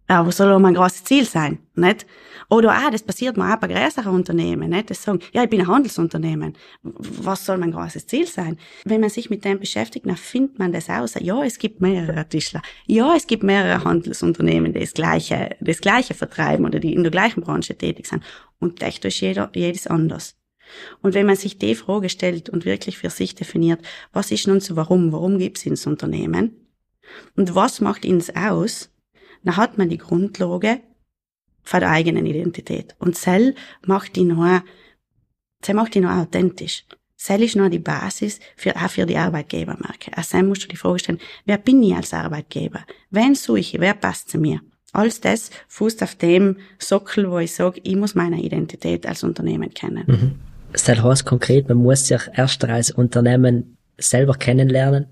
Was 0.08 0.38
soll 0.38 0.52
auch 0.52 0.60
mein 0.60 0.74
großes 0.74 1.04
Ziel 1.06 1.26
sein, 1.26 1.60
nicht? 1.76 2.06
Oder, 2.50 2.72
ah, 2.74 2.91
das 2.91 3.02
passiert 3.02 3.38
mir 3.38 3.54
auch 3.54 3.60
bei 3.60 3.67
größeren 3.67 4.13
Unternehmen, 4.13 4.70
nicht? 4.70 4.89
Das 4.89 5.04
sagen, 5.04 5.20
ja, 5.32 5.44
ich 5.44 5.50
bin 5.50 5.62
ein 5.62 5.67
Handelsunternehmen. 5.67 6.58
Was 6.82 7.46
soll 7.46 7.58
mein 7.58 7.72
großes 7.72 8.08
Ziel 8.08 8.28
sein? 8.28 8.58
Wenn 8.84 9.00
man 9.00 9.10
sich 9.10 9.30
mit 9.30 9.46
dem 9.46 9.60
beschäftigt, 9.60 10.06
dann 10.06 10.17
findet 10.17 10.60
man 10.60 10.74
das 10.74 10.89
aus. 10.89 11.15
Ja, 11.22 11.41
es 11.44 11.60
gibt 11.60 11.80
mehrere 11.80 12.28
Tischler. 12.28 12.62
Ja, 12.88 13.15
es 13.15 13.26
gibt 13.26 13.44
mehrere 13.44 13.86
Handelsunternehmen, 13.86 14.74
die 14.74 14.82
das 14.82 14.94
Gleiche, 14.94 15.56
das 15.62 15.80
Gleiche 15.80 16.13
vertreiben 16.13 16.65
oder 16.65 16.80
die 16.80 16.94
in 16.94 17.04
der 17.04 17.12
gleichen 17.12 17.41
Branche 17.41 17.78
tätig 17.78 18.08
sind. 18.08 18.24
Und 18.60 18.82
echt 18.84 19.06
ist 19.06 19.22
jeder, 19.22 19.50
jedes 19.56 19.88
anders. 19.88 20.36
Und 21.02 21.13
wenn 21.13 21.26
man 21.26 21.38
sich 21.38 21.58
die 21.58 21.76
Frage 21.76 22.10
stellt 22.10 22.50
und 22.50 22.65
wirklich 22.65 22.98
für 22.98 23.10
sich 23.10 23.36
definiert, 23.36 23.82
was 24.12 24.32
ist 24.32 24.48
nun 24.48 24.60
so 24.60 24.76
warum? 24.76 25.13
Warum 25.13 25.38
gibt 25.38 25.58
es 25.58 25.65
ins 25.65 25.88
Unternehmen? 25.88 26.62
Und 27.36 27.56
was 27.56 27.82
macht 27.82 28.06
ihnen 28.06 28.24
aus? 28.36 28.89
Dann 29.43 29.58
hat 29.58 29.78
man 29.78 29.89
die 29.89 29.97
Grundlage 29.97 30.82
von 31.63 31.80
der 31.80 31.89
eigenen 31.89 32.26
Identität. 32.26 32.95
Und 33.00 33.15
Cell 33.15 33.56
macht 33.86 34.15
die 34.15 34.24
nur, 34.24 34.63
Cell 35.62 35.76
macht 35.76 35.95
die 35.95 36.02
nur 36.02 36.13
authentisch. 36.13 36.86
Cell 37.17 37.43
ist 37.43 37.56
nur 37.56 37.69
die 37.69 37.80
Basis 37.80 38.39
für, 38.56 38.76
auch 38.76 38.89
für 38.89 39.06
die 39.06 39.17
Arbeitgebermarke. 39.17 40.15
Als 40.15 40.30
Cell 40.30 40.43
musst 40.43 40.63
du 40.63 40.67
die 40.67 40.76
Frage 40.76 41.00
stellen, 41.00 41.19
wer 41.45 41.58
bin 41.58 41.84
ich 41.84 41.95
als 41.95 42.13
Arbeitgeber? 42.13 42.82
Wen 43.12 43.36
suche 43.36 43.60
ich? 43.60 43.80
Wer 43.80 43.93
passt 43.93 44.30
zu 44.30 44.39
mir? 44.39 44.62
Alles 44.93 45.21
das 45.21 45.52
fußt 45.67 46.04
auf 46.04 46.15
dem 46.15 46.58
Sockel, 46.78 47.30
wo 47.30 47.38
ich 47.38 47.54
sage, 47.54 47.80
ich 47.84 47.95
muss 47.95 48.15
meine 48.15 48.41
Identität 48.41 49.06
als 49.06 49.24
Unternehmen 49.24 49.74
kennen. 49.74 50.04
Mhm. 50.08 50.39
Das 50.74 50.88
heißt 50.88 51.26
konkret, 51.26 51.69
man 51.69 51.78
muss 51.78 52.08
sich 52.08 52.21
erst 52.34 52.63
als 52.65 52.91
Unternehmen 52.91 53.78
selber 53.97 54.34
kennenlernen, 54.34 55.08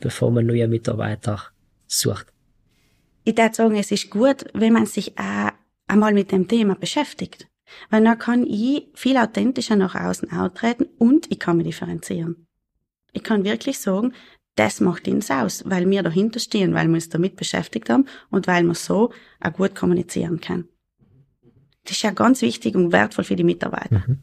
bevor 0.00 0.30
man 0.30 0.46
neue 0.46 0.68
Mitarbeiter 0.68 1.42
sucht? 1.86 2.32
Ich 3.24 3.36
würde 3.36 3.54
sagen, 3.54 3.76
es 3.76 3.90
ist 3.90 4.10
gut, 4.10 4.44
wenn 4.54 4.72
man 4.72 4.86
sich 4.86 5.18
auch 5.18 5.50
einmal 5.86 6.14
mit 6.14 6.32
dem 6.32 6.48
Thema 6.48 6.74
beschäftigt. 6.74 7.46
Weil 7.90 8.02
dann 8.02 8.18
kann 8.18 8.46
ich 8.46 8.88
viel 8.94 9.16
authentischer 9.16 9.76
nach 9.76 9.94
außen 9.94 10.32
auftreten 10.32 10.86
und 10.98 11.30
ich 11.30 11.38
kann 11.38 11.56
mich 11.56 11.66
differenzieren. 11.66 12.46
Ich 13.12 13.22
kann 13.22 13.44
wirklich 13.44 13.78
sagen, 13.78 14.12
das 14.56 14.80
macht 14.80 15.06
ihn 15.06 15.22
aus, 15.30 15.62
weil 15.66 15.88
wir 15.88 16.02
dahinter 16.02 16.40
stehen, 16.40 16.74
weil 16.74 16.88
wir 16.88 16.94
uns 16.94 17.08
damit 17.08 17.36
beschäftigt 17.36 17.88
haben 17.88 18.06
und 18.30 18.46
weil 18.46 18.64
man 18.64 18.74
so 18.74 19.12
auch 19.40 19.52
gut 19.52 19.74
kommunizieren 19.74 20.40
kann. 20.40 20.68
Das 21.84 21.92
ist 21.92 22.02
ja 22.02 22.10
ganz 22.10 22.42
wichtig 22.42 22.74
und 22.74 22.92
wertvoll 22.92 23.24
für 23.24 23.36
die 23.36 23.44
Mitarbeiter. 23.44 24.02
Mhm. 24.06 24.18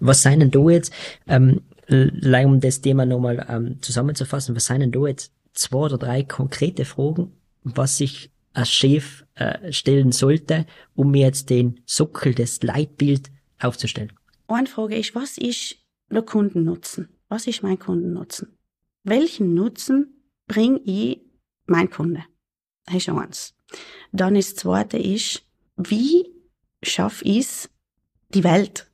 Was 0.00 0.22
seien 0.22 0.40
denn 0.40 0.50
da 0.50 0.70
jetzt, 0.70 0.92
ähm, 1.26 1.62
um 1.88 2.60
das 2.60 2.80
Thema 2.80 3.06
nochmal 3.06 3.46
ähm, 3.48 3.80
zusammenzufassen, 3.82 4.56
was 4.56 4.66
seien 4.66 4.80
denn 4.80 4.92
da 4.92 5.06
jetzt 5.06 5.32
zwei 5.52 5.78
oder 5.78 5.98
drei 5.98 6.22
konkrete 6.22 6.84
Fragen, 6.84 7.32
was 7.62 7.98
sich 7.98 8.30
als 8.52 8.70
Chef 8.70 9.24
äh, 9.34 9.72
stellen 9.72 10.12
sollte, 10.12 10.66
um 10.94 11.10
mir 11.10 11.26
jetzt 11.26 11.50
den 11.50 11.80
Sockel, 11.84 12.34
des 12.34 12.62
Leitbild 12.62 13.30
aufzustellen? 13.60 14.12
Eine 14.48 14.66
Frage 14.66 14.96
ist, 14.96 15.14
was 15.14 15.38
ist 15.38 15.76
der 16.10 16.22
Kundennutzen? 16.22 17.08
Was 17.28 17.46
ist 17.46 17.62
mein 17.62 17.78
Kundennutzen? 17.78 18.56
Welchen 19.02 19.54
Nutzen 19.54 20.22
bringe 20.46 20.80
ich 20.84 21.20
mein 21.66 21.90
Kunde? 21.90 22.24
Das 22.86 22.96
ist 22.96 23.08
eins. 23.08 23.54
Dann 24.12 24.34
das 24.34 24.54
zweite 24.54 24.98
ist, 24.98 25.42
wie 25.76 26.32
schaffe 26.82 27.24
ich 27.24 27.38
es, 27.38 27.70
die 28.34 28.44
Welt 28.44 28.90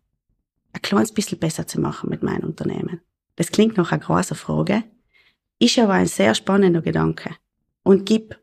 ein 0.72 0.82
kleines 0.82 1.12
bisschen 1.12 1.38
besser 1.38 1.66
zu 1.66 1.80
machen 1.80 2.10
mit 2.10 2.22
meinem 2.22 2.44
Unternehmen. 2.44 3.00
Das 3.36 3.50
klingt 3.50 3.76
noch 3.76 3.92
eine 3.92 4.02
große 4.02 4.34
Frage, 4.34 4.84
ist 5.58 5.78
aber 5.78 5.94
ein 5.94 6.06
sehr 6.06 6.34
spannender 6.34 6.82
Gedanke 6.82 7.30
und 7.82 8.06
gibt 8.06 8.38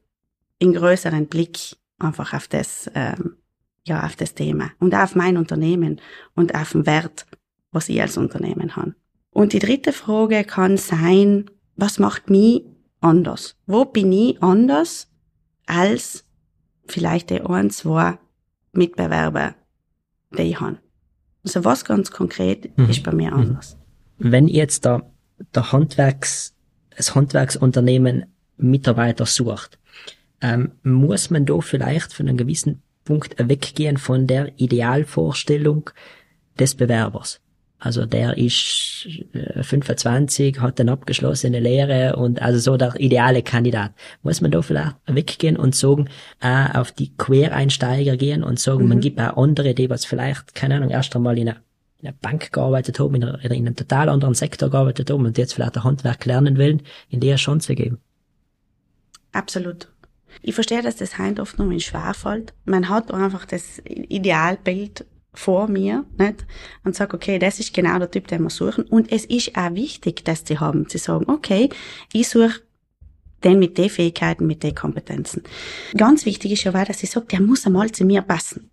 einen 0.62 0.74
größeren 0.74 1.28
Blick 1.28 1.58
einfach 1.98 2.34
auf 2.34 2.48
das, 2.48 2.90
ähm, 2.96 3.38
ja, 3.86 4.06
auf 4.06 4.16
das 4.16 4.34
Thema 4.34 4.72
und 4.80 4.96
auf 4.96 5.16
mein 5.16 5.38
Unternehmen 5.38 6.02
und 6.36 6.56
auf 6.56 6.72
den 6.72 6.86
Wert, 6.86 7.26
was 7.72 7.90
ich 7.90 8.02
als 8.02 8.18
Unternehmen 8.18 8.76
habe. 8.76 8.96
Und 9.32 9.54
die 9.54 9.60
dritte 9.60 9.94
Frage 9.94 10.44
kann 10.44 10.78
sein, 10.78 11.50
was 11.76 12.00
macht 12.00 12.30
mich 12.30 12.64
anders? 13.00 13.58
Wo 13.68 13.86
bin 13.86 14.12
ich 14.12 14.42
anders 14.42 15.08
als 15.66 16.26
vielleicht 16.88 17.30
die 17.30 17.42
ein, 17.42 17.70
zwei 17.70 18.18
Mitbewerber, 18.72 19.56
die 20.32 20.44
ich 20.44 20.60
habe? 20.60 20.80
Also 21.44 21.64
was 21.66 21.86
ganz 21.86 22.12
konkret 22.12 22.78
mhm. 22.78 22.90
ist 22.90 23.04
bei 23.04 23.12
mir 23.12 23.32
mhm. 23.32 23.38
anders. 23.38 23.78
Wenn 24.18 24.48
jetzt 24.48 24.86
der, 24.86 25.10
der 25.56 25.72
Handwerks, 25.72 26.54
das 26.96 27.16
Handwerksunternehmen 27.16 28.26
Mitarbeiter 28.58 29.26
sucht, 29.26 29.80
ähm, 30.42 30.72
muss 30.84 31.30
man 31.30 31.46
da 31.46 31.60
vielleicht 31.62 32.14
von 32.14 32.28
einem 32.28 32.38
gewissen 32.38 32.82
Punkt 33.06 33.36
weggehen 33.40 33.98
von 33.98 34.28
der 34.28 34.60
Idealvorstellung 34.60 35.90
des 36.60 36.76
Bewerbers. 36.76 37.42
Also 37.80 38.06
der 38.06 38.38
ist 38.38 39.08
25, 39.62 40.58
äh, 40.58 40.60
hat 40.60 40.82
eine 40.82 40.92
abgeschlossene 40.92 41.62
Lehre 41.62 42.18
und 42.18 42.42
also 42.42 42.60
so 42.60 42.76
der 42.76 43.00
ideale 43.00 43.42
Kandidat. 43.42 43.94
Muss 44.22 44.42
man 44.42 44.52
da 44.52 44.62
vielleicht 44.62 44.96
weggehen 45.08 45.56
und 45.56 45.74
sagen, 45.76 46.10
äh, 46.42 46.78
auf 46.78 46.92
die 46.92 47.16
Quereinsteiger 47.16 48.18
gehen 48.18 48.44
und 48.44 48.60
sagen, 48.60 48.84
mhm. 48.84 48.90
man 48.90 49.00
gibt 49.00 49.20
auch 49.20 49.38
andere, 49.42 49.74
die 49.74 49.90
was 49.90 50.04
vielleicht, 50.04 50.56
keine 50.56 50.76
Ahnung, 50.76 50.90
erst 50.90 51.16
einmal 51.16 51.38
in 51.38 51.48
einer, 51.48 51.60
in 52.02 52.10
einer 52.10 52.18
Bank 52.22 52.52
gearbeitet 52.52 53.00
haben, 53.00 53.16
in, 53.16 53.24
einer, 53.24 53.42
in 53.42 53.52
einem 53.52 53.76
total 53.78 54.10
anderen 54.10 54.34
Sektor 54.34 54.70
gearbeitet 54.70 55.10
haben 55.10 55.26
und 55.26 55.38
jetzt 55.38 55.54
vielleicht 55.54 55.78
ein 55.78 55.84
Handwerk 55.86 56.26
lernen 56.26 56.58
wollen, 56.58 56.82
in 57.10 57.22
der 57.22 57.38
Chance 57.38 57.76
geben. 57.76 58.00
Absolut. 59.32 59.88
Ich 60.42 60.54
verstehe, 60.54 60.82
dass 60.82 60.98
das 60.98 61.18
heute 61.18 61.42
oft 61.42 61.58
nur 61.58 61.72
in 61.72 61.80
schwerfällt. 61.80 62.54
Man 62.66 62.90
hat 62.90 63.12
einfach 63.14 63.46
das 63.46 63.82
Idealbild 63.86 65.06
vor 65.34 65.68
mir, 65.68 66.06
nicht? 66.18 66.46
Und 66.84 66.96
sagt, 66.96 67.14
okay, 67.14 67.40
das 67.40 67.60
ist 67.60 67.74
genau 67.74 68.00
der 68.00 68.12
Typ, 68.12 68.28
den 68.28 68.44
wir 68.44 68.50
suchen. 68.50 68.84
Und 68.86 69.12
es 69.12 69.26
ist 69.26 69.56
auch 69.56 69.74
wichtig, 69.76 70.26
dass 70.26 70.44
sie 70.46 70.60
haben. 70.60 70.86
Sie 70.90 70.98
sagen, 70.98 71.30
okay, 71.30 71.70
ich 72.14 72.28
suche 72.30 72.62
den 73.44 73.60
mit 73.60 73.78
den 73.78 73.90
Fähigkeiten, 73.90 74.48
mit 74.48 74.64
den 74.64 74.76
Kompetenzen. 74.76 75.44
Ganz 75.96 76.26
wichtig 76.26 76.52
ist 76.52 76.64
ja 76.64 76.74
auch, 76.74 76.86
dass 76.86 77.04
ich 77.04 77.12
sage, 77.12 77.28
der 77.28 77.42
muss 77.42 77.66
einmal 77.66 77.92
zu 77.92 78.04
mir 78.06 78.22
passen. 78.22 78.72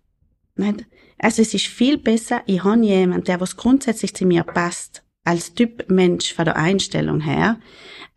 Nicht? 0.55 0.85
Also 1.19 1.41
es 1.41 1.53
ist 1.53 1.67
viel 1.67 1.97
besser, 1.97 2.41
ich 2.45 2.63
habe 2.63 2.83
jemanden, 2.83 3.25
der 3.25 3.39
was 3.39 3.55
grundsätzlich 3.55 4.13
zu 4.13 4.25
mir 4.25 4.43
passt, 4.43 5.03
als 5.23 5.53
Typ 5.53 5.89
Mensch 5.89 6.33
von 6.33 6.45
der 6.45 6.57
Einstellung 6.57 7.21
her, 7.21 7.59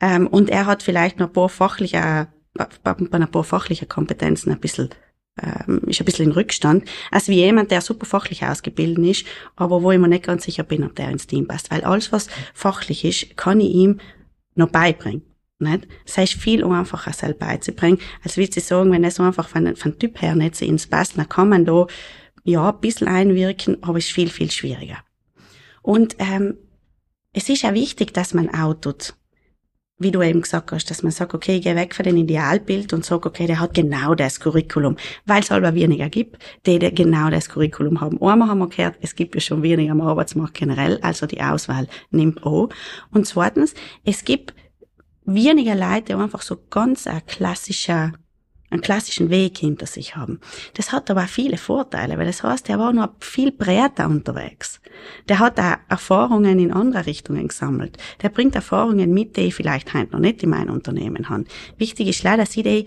ähm, 0.00 0.26
und 0.26 0.50
er 0.50 0.66
hat 0.66 0.82
vielleicht 0.82 1.18
noch 1.18 1.28
ein 1.28 1.32
paar 1.32 1.48
fachliche, 1.48 2.28
bei 2.54 2.94
ein 2.96 3.30
paar 3.30 3.44
fachliche 3.44 3.86
Kompetenzen 3.86 4.50
ein 4.50 4.60
bisschen 4.60 4.90
ähm, 5.42 5.80
ist 5.86 6.00
ein 6.00 6.04
bisschen 6.04 6.26
in 6.26 6.32
Rückstand, 6.32 6.84
als 7.10 7.28
wie 7.28 7.36
jemand, 7.36 7.70
der 7.70 7.80
super 7.80 8.06
fachlich 8.06 8.44
ausgebildet 8.44 9.04
ist, 9.04 9.26
aber 9.56 9.82
wo 9.82 9.92
ich 9.92 9.98
mir 9.98 10.08
nicht 10.08 10.24
ganz 10.24 10.44
sicher 10.44 10.62
bin, 10.62 10.84
ob 10.84 10.94
der 10.96 11.10
ins 11.10 11.26
Team 11.26 11.46
passt. 11.46 11.70
Weil 11.70 11.84
alles, 11.84 12.12
was 12.12 12.28
fachlich 12.54 13.04
ist, 13.04 13.36
kann 13.36 13.60
ich 13.60 13.72
ihm 13.72 14.00
noch 14.54 14.70
beibringen. 14.70 15.22
Nicht? 15.58 15.88
Das 16.06 16.16
heißt, 16.16 16.34
viel 16.34 16.64
einfacher 16.64 17.12
selber 17.12 17.46
beizubringen, 17.46 17.98
als 18.24 18.36
wie 18.36 18.50
sie 18.50 18.60
sagen, 18.60 18.92
wenn 18.92 19.04
es 19.04 19.16
so 19.16 19.22
einfach 19.22 19.48
von, 19.48 19.76
von 19.76 19.98
Typ 19.98 20.22
her 20.22 20.34
nicht 20.34 20.56
so 20.56 20.64
ins 20.64 20.86
passt, 20.86 21.18
dann 21.18 21.28
kann 21.28 21.50
man 21.50 21.64
da, 21.66 21.86
ja, 22.44 22.70
ein 22.70 22.80
bisschen 22.80 23.08
einwirken, 23.08 23.82
aber 23.82 23.98
es 23.98 24.06
ist 24.06 24.14
viel, 24.14 24.30
viel 24.30 24.50
schwieriger. 24.50 24.98
Und, 25.82 26.16
ähm, 26.18 26.56
es 27.32 27.48
ist 27.48 27.62
ja 27.62 27.74
wichtig, 27.74 28.12
dass 28.12 28.34
man 28.34 28.52
auch 28.52 28.74
tut 28.74 29.14
wie 30.00 30.10
du 30.10 30.22
eben 30.22 30.40
gesagt 30.40 30.72
hast, 30.72 30.90
dass 30.90 31.02
man 31.02 31.12
sagt, 31.12 31.34
okay, 31.34 31.56
ich 31.56 31.62
gehe 31.62 31.76
weg 31.76 31.94
von 31.94 32.04
dem 32.04 32.16
Idealbild 32.16 32.92
und 32.94 33.04
sage, 33.04 33.28
okay, 33.28 33.46
der 33.46 33.60
hat 33.60 33.74
genau 33.74 34.14
das 34.14 34.40
Curriculum, 34.40 34.96
weil 35.26 35.42
es 35.42 35.52
aber 35.52 35.74
weniger 35.74 36.08
gibt, 36.08 36.38
die, 36.66 36.78
die 36.78 36.92
genau 36.92 37.28
das 37.28 37.50
Curriculum 37.50 38.00
haben. 38.00 38.20
Einmal 38.22 38.48
haben 38.48 38.58
wir 38.58 38.68
gehört, 38.68 38.96
es 39.02 39.14
gibt 39.14 39.34
ja 39.34 39.42
schon 39.42 39.62
weniger 39.62 39.92
am 39.92 40.00
Arbeitsmarkt 40.00 40.54
generell, 40.54 40.98
also 41.02 41.26
die 41.26 41.42
Auswahl 41.42 41.86
nimmt 42.10 42.44
an. 42.44 42.68
Und 43.12 43.26
zweitens, 43.26 43.74
es 44.02 44.24
gibt 44.24 44.54
weniger 45.26 45.74
Leute, 45.74 46.04
die 46.06 46.14
einfach 46.14 46.42
so 46.42 46.56
ganz 46.70 47.06
ein 47.06 47.24
klassischer 47.26 48.12
einen 48.70 48.82
klassischen 48.82 49.30
Weg 49.30 49.58
hinter 49.58 49.86
sich 49.86 50.16
haben. 50.16 50.40
Das 50.74 50.92
hat 50.92 51.10
aber 51.10 51.24
auch 51.24 51.28
viele 51.28 51.56
Vorteile, 51.56 52.16
weil 52.18 52.26
das 52.26 52.42
heißt, 52.42 52.68
er 52.68 52.78
war 52.78 52.92
noch 52.92 53.10
viel 53.18 53.50
breiter 53.52 54.06
unterwegs. 54.06 54.80
Der 55.28 55.40
hat 55.40 55.58
auch 55.58 55.76
Erfahrungen 55.88 56.58
in 56.58 56.72
andere 56.72 57.06
Richtungen 57.06 57.48
gesammelt. 57.48 57.98
Der 58.22 58.28
bringt 58.28 58.54
Erfahrungen 58.54 59.12
mit, 59.12 59.36
die 59.36 59.42
ich 59.42 59.54
vielleicht 59.54 59.92
heute 59.92 60.12
noch 60.12 60.20
nicht 60.20 60.42
in 60.42 60.50
meinem 60.50 60.72
Unternehmen 60.72 61.28
habe. 61.28 61.44
Wichtig 61.78 62.08
ist 62.08 62.22
leider, 62.22 62.44
dass 62.44 62.56
ich, 62.56 62.62
die, 62.62 62.84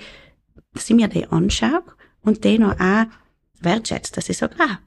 dass 0.74 0.90
ich 0.90 0.96
mir 0.96 1.10
die 1.10 1.28
anschaue 1.28 1.84
und 2.22 2.44
die 2.44 2.60
noch 2.60 2.80
auch 2.80 3.06
wertschätze, 3.60 4.14
dass 4.14 4.30
ich 4.30 4.38
sage, 4.38 4.56
ah, 4.60 4.80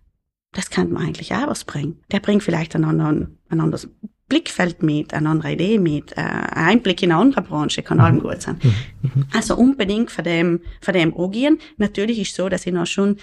das 0.53 0.71
kann 0.71 0.91
man 0.91 1.05
eigentlich 1.05 1.35
auch 1.35 1.49
was 1.49 1.65
bringen. 1.65 2.01
Der 2.11 2.21
bringt 2.21 2.43
vielleicht 2.43 2.75
einen 2.75 2.85
anderen, 2.85 3.39
ein 3.51 3.61
anderes 3.61 3.89
Blickfeld 4.29 4.83
mit, 4.83 5.15
eine 5.15 5.29
andere 5.29 5.53
Idee 5.53 5.79
mit, 5.79 6.13
äh, 6.13 6.21
ein 6.21 6.69
Einblick 6.69 7.03
in 7.03 7.13
eine 7.13 7.21
andere 7.21 7.43
Branche 7.43 7.83
kann 7.83 8.01
allem 8.01 8.21
gut 8.21 8.43
sein. 8.43 8.59
Mhm. 8.63 8.73
Mhm. 9.03 9.27
Also 9.33 9.57
unbedingt 9.57 10.11
von 10.11 10.25
dem, 10.25 10.61
von 10.81 10.95
dem 10.95 11.17
angehen. 11.17 11.59
Natürlich 11.77 12.19
ist 12.19 12.35
so, 12.35 12.49
dass 12.49 12.67
ich 12.67 12.73
noch 12.73 12.87
schon 12.87 13.19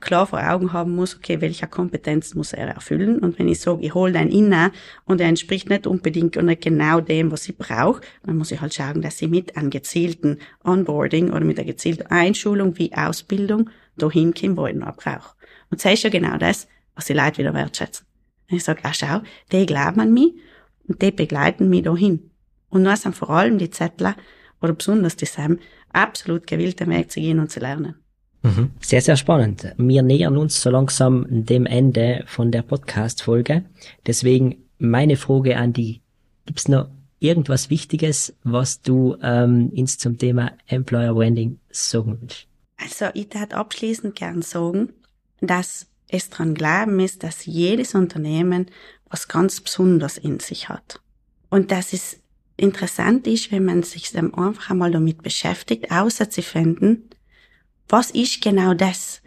klar 0.00 0.26
vor 0.26 0.40
Augen 0.40 0.72
haben 0.72 0.94
muss, 0.94 1.16
okay, 1.16 1.40
welche 1.40 1.66
Kompetenz 1.66 2.34
muss 2.34 2.52
er 2.52 2.68
erfüllen? 2.68 3.18
Und 3.18 3.38
wenn 3.38 3.48
ich 3.48 3.60
sage, 3.60 3.84
ich 3.84 3.94
hole 3.94 4.12
den 4.12 4.30
inne 4.30 4.72
und 5.04 5.20
er 5.20 5.28
entspricht 5.28 5.68
nicht 5.68 5.86
unbedingt 5.86 6.36
und 6.36 6.46
nicht 6.46 6.62
genau 6.62 7.00
dem, 7.00 7.30
was 7.30 7.48
ich 7.48 7.56
brauche, 7.56 8.00
dann 8.24 8.36
muss 8.36 8.50
ich 8.50 8.60
halt 8.60 8.74
schauen, 8.74 9.02
dass 9.02 9.20
ich 9.22 9.28
mit 9.28 9.56
einem 9.56 9.70
gezielten 9.70 10.38
Onboarding 10.64 11.30
oder 11.30 11.44
mit 11.44 11.58
einer 11.58 11.66
gezielten 11.66 12.06
Einschulung 12.06 12.78
wie 12.78 12.94
Ausbildung 12.94 13.70
dahin 13.96 14.34
komme, 14.34 14.56
wo 14.56 14.66
ich 14.66 14.76
noch 14.76 14.96
brauche. 14.96 15.34
Und 15.70 15.84
das 15.84 15.92
ist 15.92 16.04
ja 16.04 16.10
genau 16.10 16.36
das, 16.36 16.68
was 16.94 17.06
die 17.06 17.12
Leute 17.12 17.38
wieder 17.38 17.54
wertschätzen. 17.54 18.06
Und 18.50 18.56
ich 18.56 18.64
sage, 18.64 18.80
ah, 18.84 18.94
schau, 18.94 19.20
die 19.52 19.66
glauben 19.66 20.00
an 20.00 20.12
mich 20.12 20.32
und 20.88 21.00
die 21.02 21.10
begleiten 21.10 21.68
mich 21.68 21.82
dahin. 21.82 22.30
Und 22.70 22.82
nur 22.82 22.96
sind 22.96 23.14
vor 23.14 23.30
allem 23.30 23.58
die 23.58 23.70
Zettler 23.70 24.16
oder 24.60 24.72
besonders 24.72 25.16
die 25.16 25.26
Sam 25.26 25.58
absolut 25.92 26.46
gewillt, 26.46 26.80
den 26.80 26.90
Weg 26.90 27.10
zu 27.10 27.20
gehen 27.20 27.38
und 27.38 27.50
zu 27.50 27.60
lernen. 27.60 27.94
Mhm. 28.42 28.70
Sehr, 28.80 29.00
sehr 29.00 29.16
spannend. 29.16 29.72
Wir 29.76 30.02
nähern 30.02 30.36
uns 30.36 30.60
so 30.60 30.70
langsam 30.70 31.26
dem 31.28 31.66
Ende 31.66 32.24
von 32.26 32.50
der 32.50 32.62
Podcast-Folge. 32.62 33.64
Deswegen 34.06 34.64
meine 34.78 35.16
Frage 35.16 35.56
an 35.56 35.72
die, 35.72 36.00
gibt's 36.46 36.68
noch 36.68 36.88
irgendwas 37.18 37.68
Wichtiges, 37.68 38.34
was 38.44 38.80
du 38.80 39.16
ähm, 39.22 39.72
ins 39.72 39.98
zum 39.98 40.18
Thema 40.18 40.52
Employer 40.66 41.14
Branding 41.14 41.58
sagen 41.70 42.18
willst? 42.20 42.46
Also 42.76 43.06
ich 43.14 43.28
tat 43.28 43.54
abschließend 43.54 44.14
gern 44.14 44.42
sagen, 44.42 44.90
dass 45.40 45.88
es 46.08 46.30
dran 46.30 46.54
glauben 46.54 47.00
ist, 47.00 47.22
dass 47.22 47.44
jedes 47.44 47.94
Unternehmen 47.94 48.66
was 49.10 49.28
ganz 49.28 49.60
Besonderes 49.60 50.18
in 50.18 50.40
sich 50.40 50.68
hat. 50.68 51.00
Und 51.50 51.70
dass 51.70 51.92
es 51.92 52.20
interessant 52.56 53.26
ist, 53.26 53.50
wenn 53.52 53.64
man 53.64 53.82
sich 53.82 54.12
dann 54.12 54.34
einfach 54.34 54.70
einmal 54.70 54.90
damit 54.90 55.22
beschäftigt, 55.22 55.90
außer 55.90 56.28
zu 56.28 56.42
finden, 56.42 57.08
was 57.88 58.10
ist 58.10 58.42
genau 58.42 58.74
das, 58.74 59.22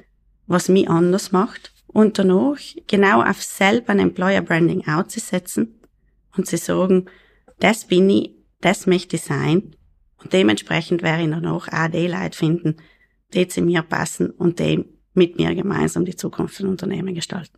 was 0.47 0.69
mich 0.69 0.89
anders 0.89 1.31
macht 1.31 1.73
und 1.87 2.19
danach 2.19 2.59
genau 2.87 3.23
auf 3.23 3.41
selber 3.41 3.89
ein 3.89 3.99
Employer 3.99 4.41
Branding 4.41 4.87
auszusetzen 4.87 5.79
und 6.37 6.47
zu 6.47 6.57
sagen, 6.57 7.05
das 7.59 7.85
bin 7.85 8.09
ich, 8.09 8.31
das 8.59 8.85
möchte 8.85 9.15
ich 9.15 9.23
sein 9.23 9.75
und 10.17 10.33
dementsprechend 10.33 11.01
werde 11.01 11.23
ich 11.23 11.29
danach 11.29 11.67
auch 11.69 11.87
die 11.87 12.07
Leute 12.07 12.37
finden, 12.37 12.77
die 13.33 13.47
zu 13.47 13.61
mir 13.61 13.81
passen 13.81 14.29
und 14.29 14.59
die 14.59 14.85
mit 15.13 15.37
mir 15.37 15.55
gemeinsam 15.55 16.05
die 16.05 16.15
Zukunft 16.15 16.55
von 16.57 16.67
Unternehmen 16.67 17.15
gestalten. 17.15 17.57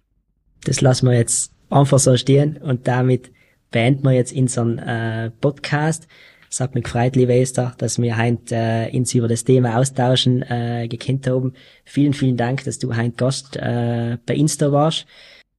Das 0.65 0.81
lassen 0.81 1.07
wir 1.07 1.15
jetzt 1.15 1.51
einfach 1.73 1.99
so 1.99 2.15
stehen 2.17 2.57
und 2.57 2.87
damit 2.87 3.31
beenden 3.71 4.03
wir 4.03 4.11
jetzt 4.11 4.33
unseren 4.33 4.77
äh, 4.79 5.31
Podcast. 5.41 6.07
Es 6.49 6.59
hat 6.59 6.75
mich 6.75 6.83
gefreut, 6.83 7.15
liebe 7.15 7.33
Esther, 7.33 7.73
dass 7.79 7.99
wir 7.99 8.15
heute 8.15 8.55
äh, 8.55 8.95
uns 8.95 9.13
über 9.15 9.27
das 9.27 9.43
Thema 9.43 9.79
austauschen 9.79 10.43
äh, 10.43 10.87
gekannt 10.87 11.25
haben. 11.25 11.53
Vielen, 11.83 12.13
vielen 12.13 12.37
Dank, 12.37 12.63
dass 12.63 12.77
du 12.77 12.95
heute 12.95 13.11
Gast 13.11 13.57
äh, 13.57 14.17
bei 14.25 14.35
Insta 14.35 14.71
warst. 14.71 15.07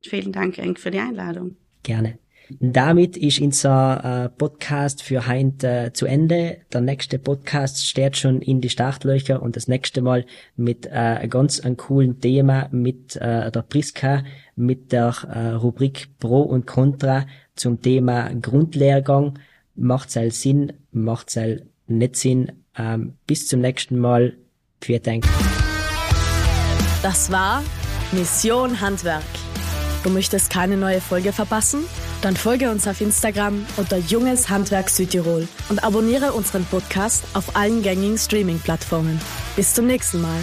Vielen 0.03 0.31
Dank, 0.31 0.59
Enk, 0.59 0.79
für 0.79 0.93
die 0.93 1.01
Einladung. 1.01 1.57
Gerne. 1.83 2.24
Damit 2.51 3.17
ist 3.17 3.41
unser 3.41 4.25
äh, 4.25 4.29
Podcast 4.29 5.03
für 5.03 5.27
heute 5.27 5.87
äh, 5.87 5.93
zu 5.93 6.07
Ende. 6.07 6.59
Der 6.73 6.81
nächste 6.81 7.19
Podcast 7.19 7.87
steht 7.87 8.17
schon 8.17 8.43
in 8.43 8.61
die 8.61 8.69
Startlöcher 8.69 9.43
und 9.43 9.57
das 9.57 9.67
nächste 9.67 10.03
Mal 10.03 10.27
mit 10.57 10.87
äh, 10.91 11.27
ganz 11.29 11.61
einem 11.61 11.77
coolen 11.77 12.21
Thema 12.21 12.69
mit 12.71 13.17
äh, 13.17 13.51
der 13.51 13.63
Priska, 13.63 14.25
mit 14.57 14.93
der 14.93 15.15
Rubrik 15.61 16.09
Pro 16.21 16.43
und 16.43 16.67
Contra 16.67 17.27
zum 17.57 17.81
Thema 17.81 18.31
Grundlehrgang. 18.35 19.39
Macht 19.75 20.15
es 20.15 20.43
Sinn, 20.43 20.73
macht 20.93 21.35
es 21.37 21.63
nicht 21.87 22.17
Sinn. 22.17 22.53
Ähm, 22.77 23.15
bis 23.27 23.49
zum 23.49 23.61
nächsten 23.61 23.99
Mal. 23.99 24.35
Vielen 24.81 25.03
Dank. 25.03 25.25
Das 27.03 27.33
war 27.33 27.63
Mission 28.13 28.81
Handwerk. 28.81 29.25
Du 30.05 30.11
möchtest 30.11 30.51
keine 30.51 30.77
neue 30.77 31.01
Folge 31.01 31.33
verpassen? 31.33 31.85
Dann 32.25 32.37
folge 32.37 32.71
uns 32.71 32.89
auf 32.89 33.03
Instagram 33.03 33.67
unter 33.77 33.99
Junges 33.99 34.49
Handwerk 34.49 34.89
Südtirol 34.89 35.47
und 35.69 35.85
abonniere 35.85 36.33
unseren 36.33 36.65
Podcast 36.65 37.23
auf 37.35 37.55
allen 37.55 37.83
gängigen 37.83 38.17
Streaming-Plattformen. 38.17 39.21
Bis 39.57 39.75
zum 39.75 39.87
nächsten 39.87 40.23
Mal. 40.23 40.41